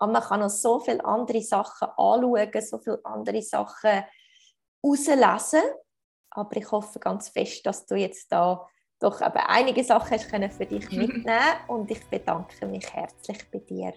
[0.00, 4.02] aber man kann noch so viele andere Sachen anschauen, so viele andere Sachen
[4.82, 5.60] herauslesen.
[6.30, 8.66] Aber ich hoffe ganz fest, dass du jetzt da
[8.98, 13.58] doch eben einige Sachen hast können für dich mitnehmen und ich bedanke mich herzlich bei
[13.58, 13.92] dir.